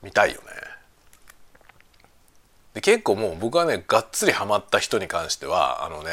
[0.07, 0.47] 見たいよね。
[2.75, 6.11] で結構もう僕はねがっつりハマった人に関してはあのね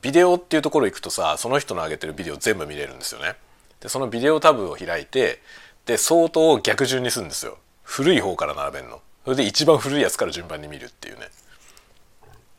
[0.00, 3.34] ビデオっていうところ行くとさその人の上げてるビデオ全部見れるんですよね。
[3.80, 5.42] でそのビデオタブを開いて
[5.84, 7.58] で相当逆順にするんですよ。
[7.82, 9.02] 古い方から並べんの。
[9.24, 11.28] それで一番古いやつから順番に見るっていうね。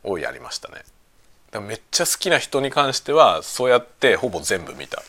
[0.04, 0.84] をやりましたね。
[1.60, 5.02] めっちゃ好きな人に関してはそうやってほぼ全部見た。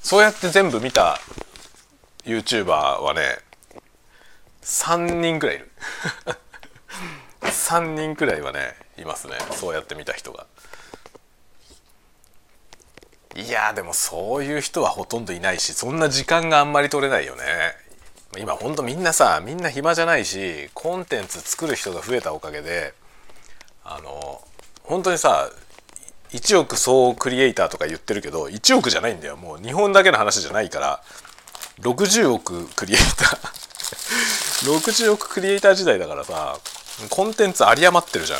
[0.00, 1.18] そうやって全部見た
[2.24, 3.38] YouTuber はね
[4.62, 5.70] 3人くらいいる。
[7.42, 9.34] 3人くらいはねいますね。
[9.52, 10.46] そうやって見た人が。
[13.36, 17.42] いやでもそういう人はほとんどいないしそんな時間があんまり取れないよね。
[18.38, 22.94] 今ほんとみんなさみんな暇じゃないしコンテンツ作る人が増えたおかげで
[23.84, 24.40] あの
[24.82, 25.50] 本当にさ
[26.30, 29.36] 1億総クリエイターとか言ってるけど1億じゃないんだよ。
[29.36, 31.02] もう日本だけの話じゃないから。
[31.80, 33.64] 60億クリエイター。
[34.64, 36.58] 60億クリエイター時代だからさ
[37.10, 38.38] コンテンツ有り余ってるじゃん。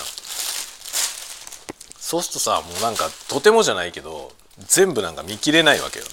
[1.99, 6.11] そうするとさもうなんかとてもじゃないけど全部なんか見切れないわけよね。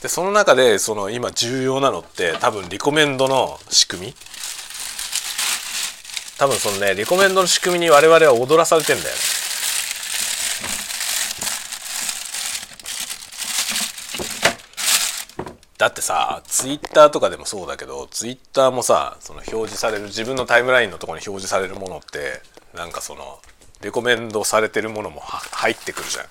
[0.00, 4.14] でその中でその今重要なのって多分リコメンドの仕組み。
[6.38, 9.20] 多分そのねリコメンドの仕組みに我々は踊らされてんだよね。
[15.82, 22.40] だってさツイッターとかでもそうだけどツイッターもさその表示される自分のタイムラインのとこに表示されるものって
[22.72, 23.40] なんかその
[23.80, 26.26] レコメンドされてるものも入ってくるじゃん。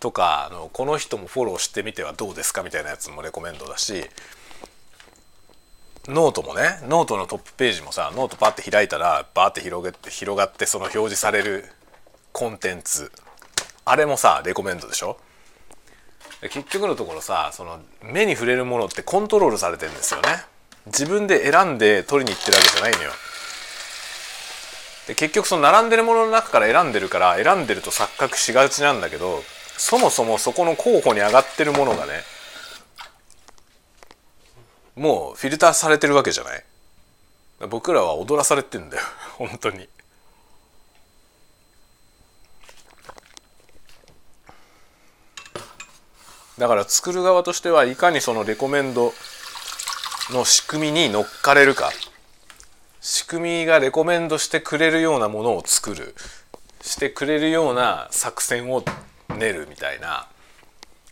[0.00, 4.02] とかあのこの人もフォローしてみてはどうですかみたいなやつもレコメンドだし
[6.08, 11.66] ノートもねノートのトップページもさノートパッて開いたらバーって広げて広がってその表示される
[12.32, 13.12] コンテンツ
[13.84, 15.16] あれもさレコメンドでしょ
[16.42, 20.28] 結局のところさその目に触れるものってコントロールされてんですよね。
[20.86, 23.10] 自分で選んで取りに行ってるわけじゃないのよ。
[25.06, 29.42] で結局その並んでるものの中から選んでるから選んでると錯覚しがちなんだけど
[29.76, 32.22] そもそもそこの候補に上がってるものがね
[34.96, 36.64] もうフィルターされてるわけじゃない。
[37.68, 39.02] 僕らは踊らされてんだよ。
[39.38, 39.88] 本当に。
[46.58, 49.12] だから作る側としてはいかにそのレコメンド
[50.30, 51.90] の仕組みに乗っかれるか。
[53.00, 56.14] 仕組みがレコメンドしてくれるようなものを作る。
[56.80, 58.84] してくれるような作戦を
[59.36, 60.28] 練るみたいな。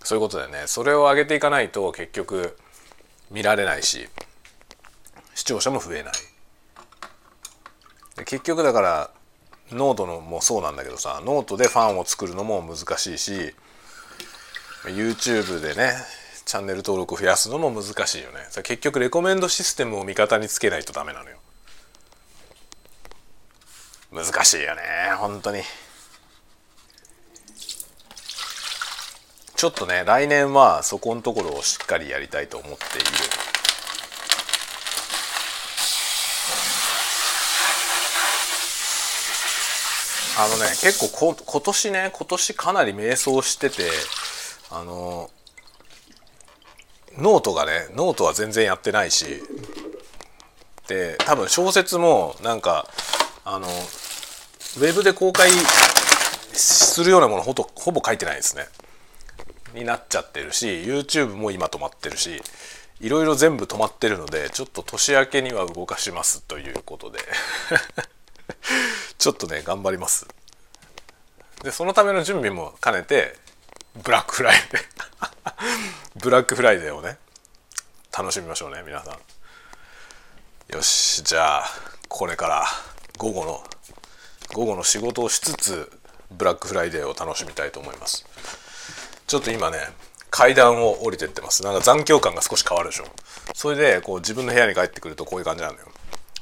[0.02, 0.64] そういうことだよね。
[0.66, 2.56] それを上げていかないと結局
[3.30, 4.08] 見られないし。
[5.34, 6.12] 視聴者も増えない。
[8.24, 9.10] 結局だから
[9.72, 13.54] ノートのもそうなんだけどさノートでファンを作るのも難しいし
[14.84, 15.92] YouTube でね
[16.44, 18.38] チャンネル登録増やすのも難しいよね。
[18.62, 21.36] 結局レコメンドシステムを味方につけないとダメなのよ。
[24.12, 24.82] 難しいよね
[25.18, 25.62] 本当に。
[29.54, 33.06] ちょっとね来年はそこのところをしっかりやりたいと思っている。
[40.38, 43.90] あのね結構こ今年ね今年かなり迷走してて
[44.70, 45.30] あの
[47.18, 49.42] ノートがねノートは全然やってないし
[50.88, 52.88] で多分小説もなんか
[53.44, 55.50] あのウェブで公開
[56.52, 58.66] するようなものほとほぼ書いてないですね。
[59.74, 62.42] になっちゃってるし YouTube も今止まってるし
[63.00, 67.20] いろいろ全部止まってるのでちょっと年明けには動かしますということで
[69.16, 70.26] ちょっとね頑張ります。
[71.62, 73.36] でそのための準備も兼ねて
[73.96, 74.82] ブラックフライデー。
[76.22, 77.18] ブラックフライデーをね
[78.16, 80.74] 楽しみましょうね皆さん。
[80.74, 81.70] よしじゃあ
[82.08, 82.66] これから
[83.18, 83.64] 午後の
[84.52, 85.90] 午後の仕事をしつつ
[86.30, 88.24] ブラックフライデーを楽しみたいと思います。
[89.26, 89.78] ちょっと今ね
[90.30, 91.64] 階段を降りてってます。
[91.64, 93.06] なんか残響感が少し変わるでしょ。
[93.54, 95.86] それでこう自分の部屋に帰ってくるとこういう感じなのよ。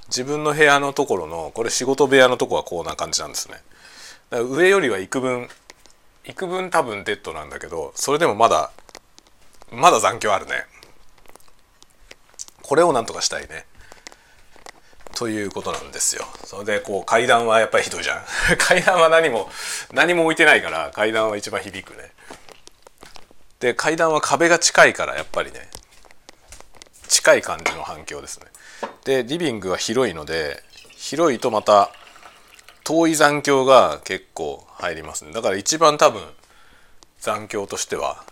[0.09, 3.63] 自分の部屋のところのこれ仕事部屋のとこはこんな感じなんですね。
[4.31, 5.49] だから上よりは幾分
[6.29, 8.71] 幾分多分デッドなんだけどそれでもまだ
[9.73, 10.65] まだ残響あるね。
[12.63, 13.67] これをなんとかしたいね。
[15.15, 16.25] ということなんですよ。
[16.45, 18.23] それでこう階段はやっぱりひどいじゃん。
[18.59, 19.51] 階段は何も
[19.93, 22.13] 何も置いてないから階段は一番響くね。
[23.61, 25.69] で階段は壁が近いからやっぱりね
[27.09, 28.47] 近い感じの反響ですね。
[29.05, 30.63] でリビングは広いので
[30.95, 31.91] 広いとまた
[32.85, 35.33] 遠い残響が結構入りますね。
[35.33, 36.23] だから一番多分
[37.21, 38.25] 残響としては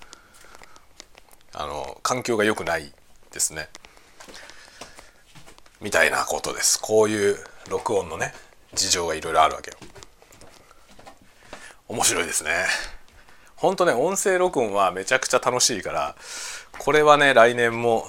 [1.52, 2.92] あの環境が良くない
[3.32, 3.68] ですね。
[5.80, 6.80] みたいなことです。
[6.80, 7.36] こういう
[7.68, 8.32] 録音のね
[8.74, 9.76] 事情がいろいろあるわけよ。
[11.88, 12.50] 面白いですね。
[13.56, 16.14] ほんとね音声録音はめちゃくちゃ楽しいから
[16.78, 18.06] これはね来年も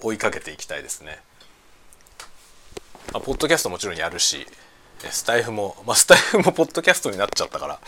[0.00, 1.20] 追いかけていきたいですね。
[3.14, 4.46] あポッドキャストもちろんやるし
[5.10, 7.80] スタイフもまあスタイフもポッドキャストになっちゃったから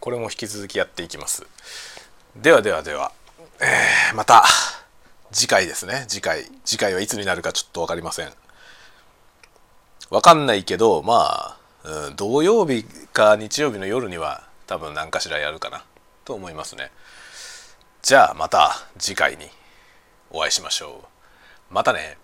[0.00, 1.46] これも引き続きやっていきます。
[2.36, 3.12] ではではでは、
[3.60, 4.44] えー、また
[5.32, 6.04] 次回ですね。
[6.08, 8.32] 次回次回はいつになるかちょっと分かりません。
[10.10, 15.84] 分かんないけどまあ、うん、土曜日か日曜日の夜には多分何かしらやるかな
[16.24, 16.90] と思いますね。
[18.02, 19.48] じゃあまた次回に
[20.30, 21.08] お会いしましょ
[21.70, 21.74] う。
[21.74, 22.18] またね。